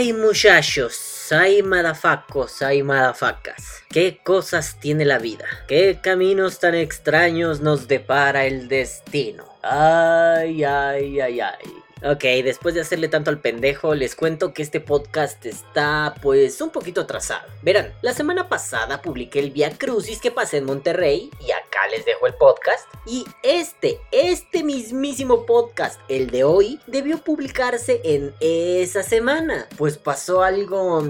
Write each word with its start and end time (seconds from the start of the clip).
Ay, 0.00 0.14
muchachos, 0.14 1.30
ay, 1.30 1.62
madafacos, 1.62 2.62
ay, 2.62 2.82
madafacas. 2.82 3.82
¿Qué 3.90 4.18
cosas 4.24 4.80
tiene 4.80 5.04
la 5.04 5.18
vida? 5.18 5.44
¿Qué 5.68 5.98
caminos 6.02 6.58
tan 6.58 6.74
extraños 6.74 7.60
nos 7.60 7.86
depara 7.86 8.46
el 8.46 8.66
destino? 8.68 9.44
Ay, 9.62 10.64
ay, 10.64 11.20
ay, 11.20 11.40
ay. 11.40 11.89
Ok, 12.02 12.22
después 12.42 12.74
de 12.74 12.80
hacerle 12.80 13.08
tanto 13.08 13.28
al 13.28 13.40
pendejo, 13.40 13.94
les 13.94 14.16
cuento 14.16 14.54
que 14.54 14.62
este 14.62 14.80
podcast 14.80 15.44
está 15.44 16.14
pues 16.22 16.58
un 16.62 16.70
poquito 16.70 17.02
atrasado. 17.02 17.46
Verán, 17.60 17.92
la 18.00 18.14
semana 18.14 18.48
pasada 18.48 19.02
publiqué 19.02 19.38
el 19.38 19.50
Via 19.50 19.76
Crucis 19.76 20.18
que 20.18 20.30
pasé 20.30 20.56
en 20.56 20.64
Monterrey 20.64 21.30
y 21.46 21.50
acá 21.50 21.86
les 21.90 22.06
dejo 22.06 22.26
el 22.26 22.32
podcast. 22.32 22.88
Y 23.04 23.26
este, 23.42 24.00
este 24.12 24.64
mismísimo 24.64 25.44
podcast, 25.44 26.00
el 26.08 26.30
de 26.30 26.42
hoy, 26.44 26.80
debió 26.86 27.18
publicarse 27.18 28.00
en 28.02 28.32
esa 28.40 29.02
semana. 29.02 29.68
Pues 29.76 29.98
pasó 29.98 30.42
algo 30.42 31.02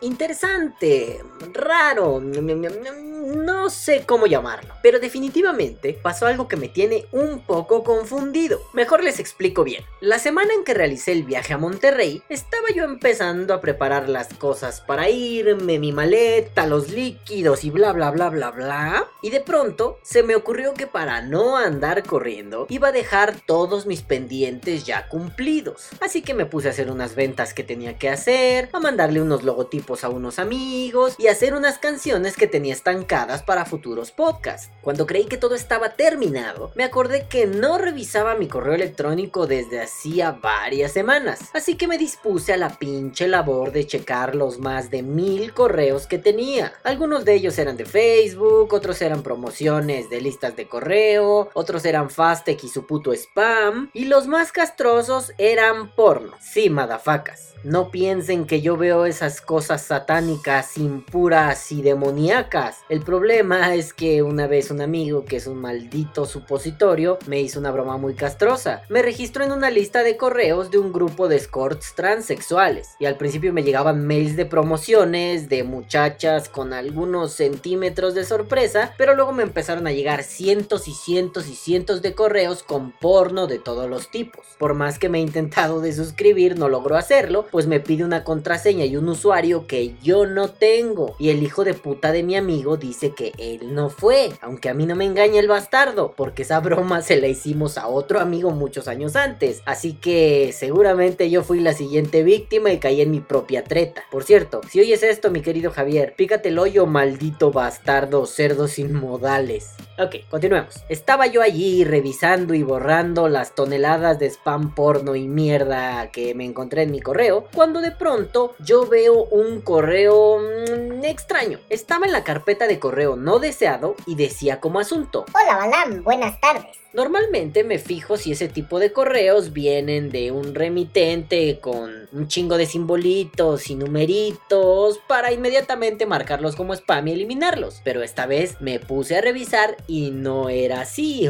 interesante, 0.00 1.24
raro, 1.54 2.20
no 2.20 3.70
sé 3.70 4.04
cómo 4.06 4.26
llamarlo. 4.26 4.74
Pero 4.80 5.00
definitivamente 5.00 5.98
pasó 6.00 6.26
algo 6.26 6.46
que 6.46 6.56
me 6.56 6.68
tiene 6.68 7.06
un 7.10 7.40
poco 7.40 7.82
confundido. 7.82 8.60
Mejor 8.72 9.02
les 9.02 9.18
explico 9.18 9.64
bien. 9.64 9.71
La 10.00 10.18
semana 10.18 10.52
en 10.52 10.64
que 10.64 10.74
realicé 10.74 11.12
el 11.12 11.22
viaje 11.22 11.54
a 11.54 11.58
Monterrey, 11.58 12.22
estaba 12.28 12.70
yo 12.74 12.84
empezando 12.84 13.54
a 13.54 13.60
preparar 13.60 14.08
las 14.08 14.34
cosas 14.34 14.80
para 14.80 15.08
irme, 15.08 15.78
mi 15.78 15.92
maleta, 15.92 16.66
los 16.66 16.90
líquidos 16.90 17.64
y 17.64 17.70
bla 17.70 17.92
bla 17.92 18.10
bla 18.10 18.30
bla 18.30 18.50
bla. 18.50 19.08
Y 19.22 19.30
de 19.30 19.40
pronto 19.40 19.98
se 20.02 20.22
me 20.22 20.34
ocurrió 20.34 20.74
que 20.74 20.86
para 20.86 21.22
no 21.22 21.56
andar 21.56 22.02
corriendo, 22.04 22.66
iba 22.68 22.88
a 22.88 22.92
dejar 22.92 23.36
todos 23.46 23.86
mis 23.86 24.02
pendientes 24.02 24.84
ya 24.84 25.08
cumplidos. 25.08 25.90
Así 26.00 26.22
que 26.22 26.34
me 26.34 26.46
puse 26.46 26.68
a 26.68 26.72
hacer 26.72 26.90
unas 26.90 27.14
ventas 27.14 27.54
que 27.54 27.62
tenía 27.62 27.96
que 27.98 28.08
hacer, 28.08 28.68
a 28.72 28.80
mandarle 28.80 29.22
unos 29.22 29.44
logotipos 29.44 30.02
a 30.04 30.08
unos 30.08 30.38
amigos 30.38 31.14
y 31.18 31.28
a 31.28 31.32
hacer 31.32 31.54
unas 31.54 31.78
canciones 31.78 32.36
que 32.36 32.46
tenía 32.46 32.72
estancadas 32.72 33.42
para 33.42 33.64
futuros 33.64 34.10
podcasts. 34.10 34.70
Cuando 34.80 35.06
creí 35.06 35.26
que 35.26 35.36
todo 35.36 35.54
estaba 35.54 35.90
terminado, 35.90 36.72
me 36.74 36.84
acordé 36.84 37.26
que 37.28 37.46
no 37.46 37.78
revisaba 37.78 38.34
mi 38.34 38.48
correo 38.48 38.74
electrónico 38.74 39.46
de 39.46 39.61
desde 39.62 39.80
hacía 39.80 40.32
varias 40.32 40.92
semanas, 40.92 41.50
así 41.52 41.76
que 41.76 41.86
me 41.86 41.98
dispuse 41.98 42.52
a 42.52 42.56
la 42.56 42.78
pinche 42.78 43.28
labor 43.28 43.70
de 43.70 43.86
checar 43.86 44.34
los 44.34 44.58
más 44.58 44.90
de 44.90 45.02
mil 45.02 45.54
correos 45.54 46.06
que 46.06 46.18
tenía. 46.18 46.72
Algunos 46.82 47.24
de 47.24 47.34
ellos 47.34 47.58
eran 47.58 47.76
de 47.76 47.84
Facebook, 47.84 48.72
otros 48.72 49.00
eran 49.02 49.22
promociones 49.22 50.10
de 50.10 50.20
listas 50.20 50.56
de 50.56 50.66
correo, 50.66 51.50
otros 51.54 51.84
eran 51.84 52.10
Fastec 52.10 52.64
y 52.64 52.68
su 52.68 52.86
puto 52.86 53.12
spam, 53.12 53.90
y 53.92 54.06
los 54.06 54.26
más 54.26 54.50
castrosos 54.50 55.32
eran 55.38 55.94
porno. 55.94 56.32
Sí, 56.40 56.68
madafacas. 56.68 57.52
No 57.64 57.92
piensen 57.92 58.46
que 58.46 58.60
yo 58.60 58.76
veo 58.76 59.06
esas 59.06 59.40
cosas 59.40 59.82
satánicas, 59.82 60.76
impuras 60.78 61.70
y 61.70 61.80
demoníacas. 61.80 62.78
El 62.88 63.02
problema 63.02 63.76
es 63.76 63.92
que 63.92 64.24
una 64.24 64.48
vez 64.48 64.72
un 64.72 64.80
amigo, 64.80 65.24
que 65.24 65.36
es 65.36 65.46
un 65.46 65.60
maldito 65.60 66.26
supositorio, 66.26 67.20
me 67.28 67.40
hizo 67.40 67.60
una 67.60 67.70
broma 67.70 67.98
muy 67.98 68.14
castrosa. 68.14 68.82
Me 68.88 69.00
registró 69.00 69.44
en 69.44 69.51
una 69.52 69.70
lista 69.70 70.02
de 70.02 70.16
correos 70.16 70.70
de 70.70 70.78
un 70.78 70.92
grupo 70.92 71.28
de 71.28 71.36
escorts 71.36 71.94
transexuales. 71.94 72.96
Y 72.98 73.06
al 73.06 73.16
principio 73.16 73.52
me 73.52 73.62
llegaban 73.62 74.06
mails 74.06 74.36
de 74.36 74.46
promociones, 74.46 75.48
de 75.48 75.62
muchachas 75.64 76.48
con 76.48 76.72
algunos 76.72 77.32
centímetros 77.32 78.14
de 78.14 78.24
sorpresa, 78.24 78.94
pero 78.98 79.14
luego 79.14 79.32
me 79.32 79.42
empezaron 79.42 79.86
a 79.86 79.92
llegar 79.92 80.22
cientos 80.22 80.88
y 80.88 80.92
cientos 80.92 81.48
y 81.48 81.54
cientos 81.54 82.02
de 82.02 82.14
correos 82.14 82.62
con 82.62 82.92
porno 82.92 83.46
de 83.46 83.58
todos 83.58 83.88
los 83.88 84.10
tipos. 84.10 84.44
Por 84.58 84.74
más 84.74 84.98
que 84.98 85.08
me 85.08 85.18
he 85.18 85.22
intentado 85.22 85.80
de 85.80 85.92
suscribir, 85.92 86.58
no 86.58 86.68
logro 86.68 86.96
hacerlo 86.96 87.12
pues 87.50 87.66
me 87.66 87.80
pide 87.80 88.04
una 88.04 88.24
contraseña 88.24 88.84
y 88.84 88.96
un 88.96 89.08
usuario 89.08 89.66
que 89.66 89.94
yo 90.02 90.26
no 90.26 90.48
tengo. 90.48 91.14
Y 91.18 91.30
el 91.30 91.42
hijo 91.42 91.64
de 91.64 91.74
puta 91.74 92.12
de 92.12 92.22
mi 92.22 92.36
amigo 92.36 92.76
dice 92.76 93.14
que 93.14 93.32
él 93.38 93.74
no 93.74 93.90
fue, 93.90 94.32
aunque 94.40 94.68
a 94.68 94.74
mí 94.74 94.86
no 94.86 94.96
me 94.96 95.04
engaña 95.04 95.40
el 95.40 95.48
bastardo, 95.48 96.14
porque 96.16 96.42
esa 96.42 96.60
broma 96.60 97.02
se 97.02 97.20
la 97.20 97.28
hicimos 97.28 97.78
a 97.78 97.88
otro 97.88 98.20
amigo 98.20 98.50
muchos 98.50 98.88
años 98.88 99.16
antes. 99.16 99.41
Así 99.64 99.94
que 99.94 100.52
seguramente 100.52 101.30
yo 101.30 101.42
fui 101.42 101.60
la 101.60 101.72
siguiente 101.72 102.22
víctima 102.22 102.72
y 102.72 102.78
caí 102.78 103.00
en 103.00 103.10
mi 103.10 103.20
propia 103.20 103.64
treta. 103.64 104.04
Por 104.10 104.24
cierto, 104.24 104.60
si 104.70 104.80
oyes 104.80 105.02
esto, 105.02 105.30
mi 105.30 105.42
querido 105.42 105.70
Javier, 105.70 106.14
pícate 106.16 106.50
el 106.50 106.58
hoyo, 106.58 106.86
maldito 106.86 107.50
bastardo, 107.50 108.26
cerdo 108.26 108.68
sin 108.68 108.92
modales. 108.92 109.70
Ok, 109.98 110.16
continuemos. 110.30 110.84
Estaba 110.88 111.26
yo 111.26 111.42
allí 111.42 111.84
revisando 111.84 112.54
y 112.54 112.62
borrando 112.62 113.28
las 113.28 113.54
toneladas 113.54 114.18
de 114.18 114.26
spam 114.26 114.74
porno 114.74 115.16
y 115.16 115.28
mierda 115.28 116.10
que 116.10 116.34
me 116.34 116.44
encontré 116.44 116.82
en 116.82 116.92
mi 116.92 117.00
correo 117.00 117.48
cuando 117.54 117.80
de 117.80 117.90
pronto 117.90 118.54
yo 118.58 118.86
veo 118.86 119.24
un 119.24 119.60
correo 119.60 120.38
mm, 120.38 121.04
extraño. 121.04 121.58
Estaba 121.68 122.06
en 122.06 122.12
la 122.12 122.24
carpeta 122.24 122.66
de 122.66 122.78
correo 122.78 123.16
no 123.16 123.38
deseado 123.38 123.96
y 124.06 124.14
decía 124.14 124.60
como 124.60 124.78
asunto. 124.78 125.24
Hola 125.34 125.56
Balam, 125.56 126.02
buenas 126.02 126.40
tardes. 126.40 126.81
Normalmente 126.92 127.64
me 127.64 127.78
fijo 127.78 128.18
si 128.18 128.32
ese 128.32 128.48
tipo 128.48 128.78
de 128.78 128.92
correos 128.92 129.54
vienen 129.54 130.10
de 130.10 130.30
un 130.30 130.54
remitente 130.54 131.58
con 131.58 132.08
un 132.12 132.28
chingo 132.28 132.58
de 132.58 132.66
simbolitos 132.66 133.70
y 133.70 133.76
numeritos 133.76 135.00
para 135.08 135.32
inmediatamente 135.32 136.04
marcarlos 136.04 136.54
como 136.54 136.74
spam 136.74 137.08
y 137.08 137.12
eliminarlos. 137.12 137.80
Pero 137.82 138.02
esta 138.02 138.26
vez 138.26 138.60
me 138.60 138.78
puse 138.78 139.16
a 139.16 139.22
revisar 139.22 139.76
y 139.86 140.10
no 140.10 140.50
era 140.50 140.82
así. 140.82 141.28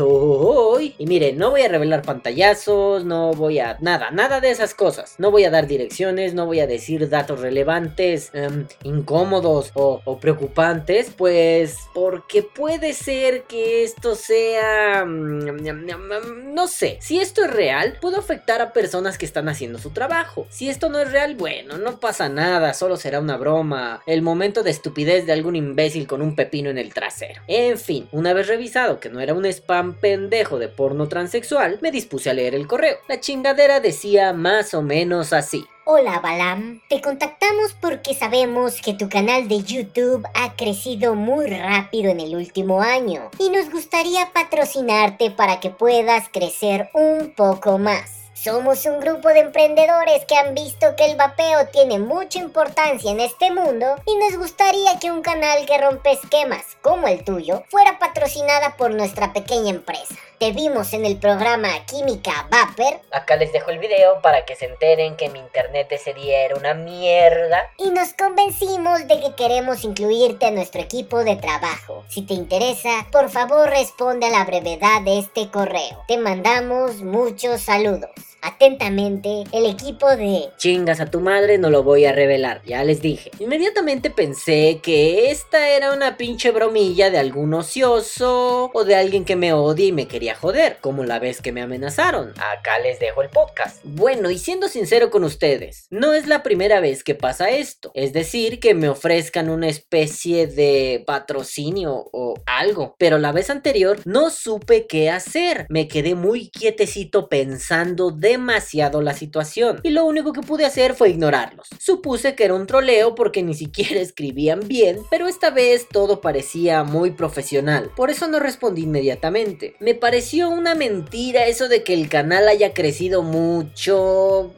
Y 0.98 1.06
mire, 1.06 1.32
no 1.32 1.50
voy 1.50 1.62
a 1.62 1.68
revelar 1.68 2.02
pantallazos, 2.02 3.04
no 3.04 3.32
voy 3.32 3.60
a 3.60 3.76
nada, 3.80 4.10
nada 4.10 4.40
de 4.40 4.50
esas 4.50 4.74
cosas. 4.74 5.14
No 5.18 5.30
voy 5.30 5.44
a 5.44 5.50
dar 5.50 5.68
direcciones, 5.68 6.34
no 6.34 6.46
voy 6.46 6.58
a 6.58 6.66
decir 6.66 7.08
datos 7.08 7.40
relevantes, 7.40 8.30
em, 8.34 8.66
incómodos 8.82 9.70
o, 9.74 10.00
o 10.04 10.18
preocupantes, 10.18 11.12
pues 11.16 11.76
porque 11.94 12.42
puede 12.42 12.94
ser 12.94 13.44
que 13.44 13.84
esto 13.84 14.16
sea... 14.16 15.04
Mm, 15.06 15.51
no 15.52 16.66
sé, 16.68 16.98
si 17.00 17.20
esto 17.20 17.44
es 17.44 17.50
real, 17.50 17.98
puedo 18.00 18.18
afectar 18.18 18.60
a 18.60 18.72
personas 18.72 19.18
que 19.18 19.26
están 19.26 19.48
haciendo 19.48 19.78
su 19.78 19.90
trabajo. 19.90 20.46
Si 20.50 20.68
esto 20.68 20.88
no 20.88 20.98
es 20.98 21.10
real, 21.10 21.34
bueno, 21.34 21.78
no 21.78 22.00
pasa 22.00 22.28
nada, 22.28 22.74
solo 22.74 22.96
será 22.96 23.20
una 23.20 23.36
broma, 23.36 24.02
el 24.06 24.22
momento 24.22 24.62
de 24.62 24.70
estupidez 24.70 25.26
de 25.26 25.32
algún 25.32 25.56
imbécil 25.56 26.06
con 26.06 26.22
un 26.22 26.36
pepino 26.36 26.70
en 26.70 26.78
el 26.78 26.94
trasero. 26.94 27.42
En 27.46 27.78
fin, 27.78 28.08
una 28.12 28.32
vez 28.32 28.48
revisado 28.48 29.00
que 29.00 29.10
no 29.10 29.20
era 29.20 29.34
un 29.34 29.44
spam 29.46 29.94
pendejo 29.94 30.58
de 30.58 30.68
porno 30.68 31.08
transexual, 31.08 31.78
me 31.82 31.90
dispuse 31.90 32.30
a 32.30 32.34
leer 32.34 32.54
el 32.54 32.66
correo. 32.66 32.96
La 33.08 33.20
chingadera 33.20 33.80
decía 33.80 34.32
más 34.32 34.74
o 34.74 34.82
menos 34.82 35.32
así. 35.32 35.64
Hola 35.84 36.20
Balam, 36.20 36.80
te 36.88 37.00
contactamos 37.00 37.74
porque 37.80 38.14
sabemos 38.14 38.80
que 38.80 38.94
tu 38.94 39.08
canal 39.08 39.48
de 39.48 39.64
YouTube 39.64 40.24
ha 40.32 40.54
crecido 40.54 41.16
muy 41.16 41.48
rápido 41.48 42.08
en 42.08 42.20
el 42.20 42.36
último 42.36 42.80
año 42.82 43.32
y 43.40 43.50
nos 43.50 43.68
gustaría 43.68 44.32
patrocinarte 44.32 45.32
para 45.32 45.58
que 45.58 45.70
puedas 45.70 46.28
crecer 46.28 46.88
un 46.94 47.32
poco 47.34 47.78
más. 47.78 48.30
Somos 48.32 48.86
un 48.86 49.00
grupo 49.00 49.30
de 49.30 49.40
emprendedores 49.40 50.24
que 50.26 50.36
han 50.36 50.54
visto 50.54 50.94
que 50.96 51.06
el 51.06 51.16
vapeo 51.16 51.66
tiene 51.72 51.98
mucha 51.98 52.38
importancia 52.38 53.10
en 53.10 53.18
este 53.18 53.50
mundo 53.50 53.96
y 54.06 54.16
nos 54.18 54.38
gustaría 54.38 55.00
que 55.00 55.10
un 55.10 55.22
canal 55.22 55.66
que 55.66 55.78
rompe 55.78 56.12
esquemas 56.12 56.62
como 56.80 57.08
el 57.08 57.24
tuyo 57.24 57.64
fuera 57.70 57.98
patrocinada 57.98 58.76
por 58.76 58.94
nuestra 58.94 59.32
pequeña 59.32 59.70
empresa. 59.70 60.14
Te 60.42 60.50
vimos 60.50 60.92
en 60.92 61.04
el 61.04 61.18
programa 61.18 61.68
Química 61.86 62.48
Vapor. 62.50 63.00
Acá 63.12 63.36
les 63.36 63.52
dejo 63.52 63.70
el 63.70 63.78
video 63.78 64.20
para 64.22 64.44
que 64.44 64.56
se 64.56 64.64
enteren 64.64 65.14
que 65.14 65.28
mi 65.28 65.38
internet 65.38 65.86
ese 65.92 66.14
día 66.14 66.40
era 66.40 66.56
una 66.56 66.74
mierda. 66.74 67.70
Y 67.78 67.90
nos 67.90 68.12
convencimos 68.14 69.06
de 69.06 69.20
que 69.20 69.36
queremos 69.36 69.84
incluirte 69.84 70.46
a 70.46 70.50
nuestro 70.50 70.80
equipo 70.80 71.22
de 71.22 71.36
trabajo. 71.36 72.02
Si 72.08 72.22
te 72.22 72.34
interesa, 72.34 73.06
por 73.12 73.30
favor 73.30 73.70
responde 73.70 74.26
a 74.26 74.30
la 74.30 74.44
brevedad 74.44 75.02
de 75.02 75.20
este 75.20 75.48
correo. 75.48 76.02
Te 76.08 76.18
mandamos 76.18 77.02
muchos 77.02 77.60
saludos. 77.60 78.10
Atentamente, 78.44 79.44
el 79.52 79.66
equipo 79.66 80.08
de... 80.16 80.50
Chingas 80.56 81.00
a 81.00 81.06
tu 81.06 81.20
madre, 81.20 81.58
no 81.58 81.70
lo 81.70 81.84
voy 81.84 82.06
a 82.06 82.12
revelar, 82.12 82.60
ya 82.64 82.82
les 82.82 83.00
dije. 83.00 83.30
Inmediatamente 83.38 84.10
pensé 84.10 84.80
que 84.82 85.30
esta 85.30 85.68
era 85.68 85.92
una 85.92 86.16
pinche 86.16 86.50
bromilla 86.50 87.08
de 87.10 87.18
algún 87.18 87.54
ocioso 87.54 88.68
o 88.74 88.84
de 88.84 88.96
alguien 88.96 89.24
que 89.24 89.36
me 89.36 89.52
odia 89.52 89.86
y 89.86 89.92
me 89.92 90.08
quería 90.08 90.34
joder, 90.34 90.78
como 90.80 91.04
la 91.04 91.20
vez 91.20 91.40
que 91.40 91.52
me 91.52 91.62
amenazaron. 91.62 92.30
Acá 92.30 92.80
les 92.80 92.98
dejo 92.98 93.22
el 93.22 93.30
podcast. 93.30 93.78
Bueno, 93.84 94.28
y 94.28 94.38
siendo 94.38 94.66
sincero 94.66 95.10
con 95.10 95.22
ustedes, 95.22 95.86
no 95.90 96.12
es 96.12 96.26
la 96.26 96.42
primera 96.42 96.80
vez 96.80 97.04
que 97.04 97.14
pasa 97.14 97.50
esto. 97.50 97.92
Es 97.94 98.12
decir, 98.12 98.58
que 98.58 98.74
me 98.74 98.88
ofrezcan 98.88 99.50
una 99.50 99.68
especie 99.68 100.48
de 100.48 101.04
patrocinio 101.06 102.10
o 102.12 102.34
algo. 102.46 102.96
Pero 102.98 103.18
la 103.18 103.30
vez 103.30 103.50
anterior 103.50 104.00
no 104.04 104.30
supe 104.30 104.88
qué 104.88 105.10
hacer. 105.10 105.66
Me 105.68 105.86
quedé 105.86 106.16
muy 106.16 106.50
quietecito 106.50 107.28
pensando 107.28 108.10
de 108.10 108.31
demasiado 108.32 109.02
la 109.02 109.12
situación 109.12 109.80
y 109.82 109.90
lo 109.90 110.04
único 110.04 110.32
que 110.32 110.40
pude 110.40 110.64
hacer 110.64 110.94
fue 110.94 111.10
ignorarlos. 111.10 111.68
Supuse 111.78 112.34
que 112.34 112.44
era 112.44 112.54
un 112.54 112.66
troleo 112.66 113.14
porque 113.14 113.42
ni 113.42 113.54
siquiera 113.54 114.00
escribían 114.00 114.60
bien, 114.66 114.98
pero 115.10 115.28
esta 115.28 115.50
vez 115.50 115.86
todo 115.88 116.20
parecía 116.20 116.82
muy 116.82 117.10
profesional, 117.10 117.90
por 117.94 118.10
eso 118.10 118.28
no 118.28 118.40
respondí 118.40 118.82
inmediatamente. 118.82 119.76
Me 119.80 119.94
pareció 119.94 120.48
una 120.48 120.74
mentira 120.74 121.46
eso 121.46 121.68
de 121.68 121.84
que 121.84 121.94
el 121.94 122.08
canal 122.08 122.48
haya 122.48 122.72
crecido 122.72 123.22
mucho 123.22 124.52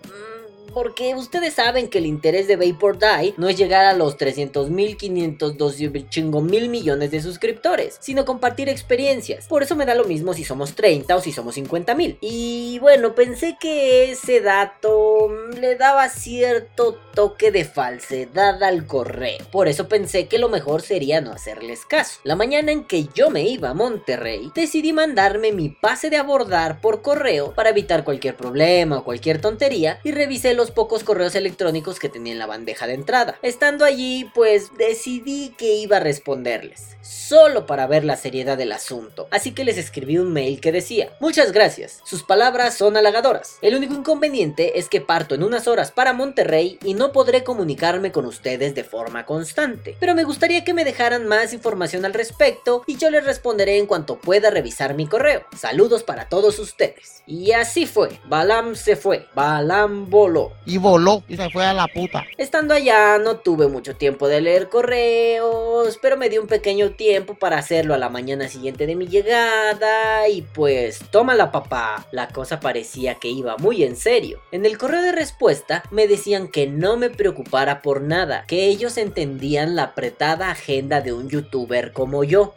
porque 0.72 1.14
ustedes 1.14 1.54
saben 1.54 1.88
que 1.88 1.98
el 1.98 2.06
interés 2.06 2.48
de 2.48 2.56
Vapor 2.56 2.98
Die 2.98 3.34
no 3.36 3.48
es 3.48 3.56
llegar 3.56 3.84
a 3.84 3.94
los 3.94 4.16
300 4.16 4.70
mil, 4.70 4.96
500, 4.96 5.56
200 5.56 6.08
chingo 6.08 6.40
mil 6.40 6.68
millones 6.68 7.10
de 7.10 7.20
suscriptores, 7.20 7.96
sino 8.00 8.24
compartir 8.24 8.68
experiencias. 8.68 9.46
Por 9.46 9.62
eso 9.62 9.76
me 9.76 9.86
da 9.86 9.94
lo 9.94 10.04
mismo 10.04 10.34
si 10.34 10.44
somos 10.44 10.74
30 10.74 11.16
o 11.16 11.20
si 11.20 11.32
somos 11.32 11.54
50 11.54 11.94
mil. 11.94 12.18
Y 12.20 12.78
bueno, 12.80 13.14
pensé 13.14 13.56
que 13.60 14.10
ese 14.10 14.40
dato 14.40 15.28
le 15.60 15.76
daba 15.76 16.08
cierto 16.08 16.98
toque 17.14 17.50
de 17.50 17.64
falsedad 17.64 18.62
al 18.62 18.86
correo. 18.86 19.38
Por 19.50 19.68
eso 19.68 19.88
pensé 19.88 20.26
que 20.26 20.38
lo 20.38 20.48
mejor 20.48 20.82
sería 20.82 21.20
no 21.20 21.32
hacerles 21.32 21.84
caso. 21.84 22.20
La 22.24 22.36
mañana 22.36 22.72
en 22.72 22.84
que 22.84 23.06
yo 23.14 23.30
me 23.30 23.42
iba 23.42 23.70
a 23.70 23.74
Monterrey, 23.74 24.50
decidí 24.54 24.92
mandarme 24.92 25.52
mi 25.52 25.68
pase 25.68 26.10
de 26.10 26.16
abordar 26.16 26.80
por 26.80 27.02
correo 27.02 27.54
para 27.54 27.70
evitar 27.70 28.04
cualquier 28.04 28.36
problema 28.36 28.98
o 28.98 29.04
cualquier 29.04 29.40
tontería 29.40 30.00
y 30.04 30.12
revisé 30.12 30.53
los 30.54 30.70
pocos 30.70 31.04
correos 31.04 31.34
electrónicos 31.34 31.98
que 31.98 32.08
tenía 32.08 32.32
en 32.32 32.38
la 32.38 32.46
bandeja 32.46 32.86
de 32.86 32.94
entrada. 32.94 33.38
Estando 33.42 33.84
allí, 33.84 34.30
pues 34.34 34.70
decidí 34.76 35.54
que 35.56 35.74
iba 35.74 35.98
a 35.98 36.00
responderles, 36.00 36.96
solo 37.02 37.66
para 37.66 37.86
ver 37.86 38.04
la 38.04 38.16
seriedad 38.16 38.56
del 38.56 38.72
asunto. 38.72 39.28
Así 39.30 39.52
que 39.52 39.64
les 39.64 39.78
escribí 39.78 40.18
un 40.18 40.32
mail 40.32 40.60
que 40.60 40.72
decía, 40.72 41.10
muchas 41.20 41.52
gracias, 41.52 42.00
sus 42.04 42.22
palabras 42.22 42.76
son 42.76 42.96
halagadoras. 42.96 43.58
El 43.62 43.74
único 43.74 43.94
inconveniente 43.94 44.78
es 44.78 44.88
que 44.88 45.00
parto 45.00 45.34
en 45.34 45.42
unas 45.42 45.68
horas 45.68 45.92
para 45.92 46.12
Monterrey 46.12 46.78
y 46.84 46.94
no 46.94 47.12
podré 47.12 47.44
comunicarme 47.44 48.12
con 48.12 48.26
ustedes 48.26 48.74
de 48.74 48.84
forma 48.84 49.26
constante. 49.26 49.96
Pero 50.00 50.14
me 50.14 50.24
gustaría 50.24 50.64
que 50.64 50.74
me 50.74 50.84
dejaran 50.84 51.26
más 51.26 51.52
información 51.52 52.04
al 52.04 52.14
respecto 52.14 52.82
y 52.86 52.96
yo 52.96 53.10
les 53.10 53.24
responderé 53.24 53.78
en 53.78 53.86
cuanto 53.86 54.18
pueda 54.20 54.50
revisar 54.50 54.94
mi 54.94 55.06
correo. 55.06 55.44
Saludos 55.56 56.02
para 56.02 56.28
todos 56.28 56.58
ustedes. 56.58 57.22
Y 57.26 57.52
así 57.52 57.86
fue, 57.86 58.20
Balam 58.26 58.74
se 58.76 58.96
fue, 58.96 59.26
Balam 59.34 60.10
voló. 60.10 60.43
Y 60.66 60.78
voló 60.78 61.22
y 61.28 61.36
se 61.36 61.50
fue 61.50 61.64
a 61.64 61.72
la 61.72 61.86
puta. 61.86 62.24
Estando 62.38 62.74
allá 62.74 63.18
no 63.18 63.36
tuve 63.36 63.68
mucho 63.68 63.96
tiempo 63.96 64.28
de 64.28 64.40
leer 64.40 64.68
correos, 64.68 65.98
pero 66.00 66.16
me 66.16 66.28
di 66.28 66.38
un 66.38 66.46
pequeño 66.46 66.90
tiempo 66.92 67.34
para 67.34 67.58
hacerlo 67.58 67.94
a 67.94 67.98
la 67.98 68.08
mañana 68.08 68.48
siguiente 68.48 68.86
de 68.86 68.96
mi 68.96 69.06
llegada 69.06 70.28
y 70.28 70.42
pues 70.42 71.00
tómala 71.10 71.52
papá, 71.52 72.06
la 72.10 72.28
cosa 72.28 72.60
parecía 72.60 73.16
que 73.16 73.28
iba 73.28 73.56
muy 73.58 73.82
en 73.84 73.96
serio. 73.96 74.40
En 74.52 74.66
el 74.66 74.78
correo 74.78 75.02
de 75.02 75.12
respuesta 75.12 75.82
me 75.90 76.08
decían 76.08 76.48
que 76.48 76.66
no 76.66 76.96
me 76.96 77.10
preocupara 77.10 77.82
por 77.82 78.00
nada, 78.00 78.44
que 78.46 78.66
ellos 78.66 78.96
entendían 78.96 79.76
la 79.76 79.84
apretada 79.84 80.50
agenda 80.50 81.00
de 81.00 81.12
un 81.12 81.28
youtuber 81.28 81.92
como 81.92 82.24
yo. 82.24 82.54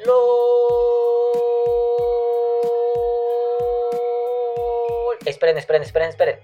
Esperen, 5.26 5.58
esperen, 5.58 5.82
esperen, 5.82 6.10
esperen. 6.10 6.40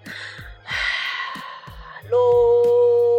falou! 2.14 3.13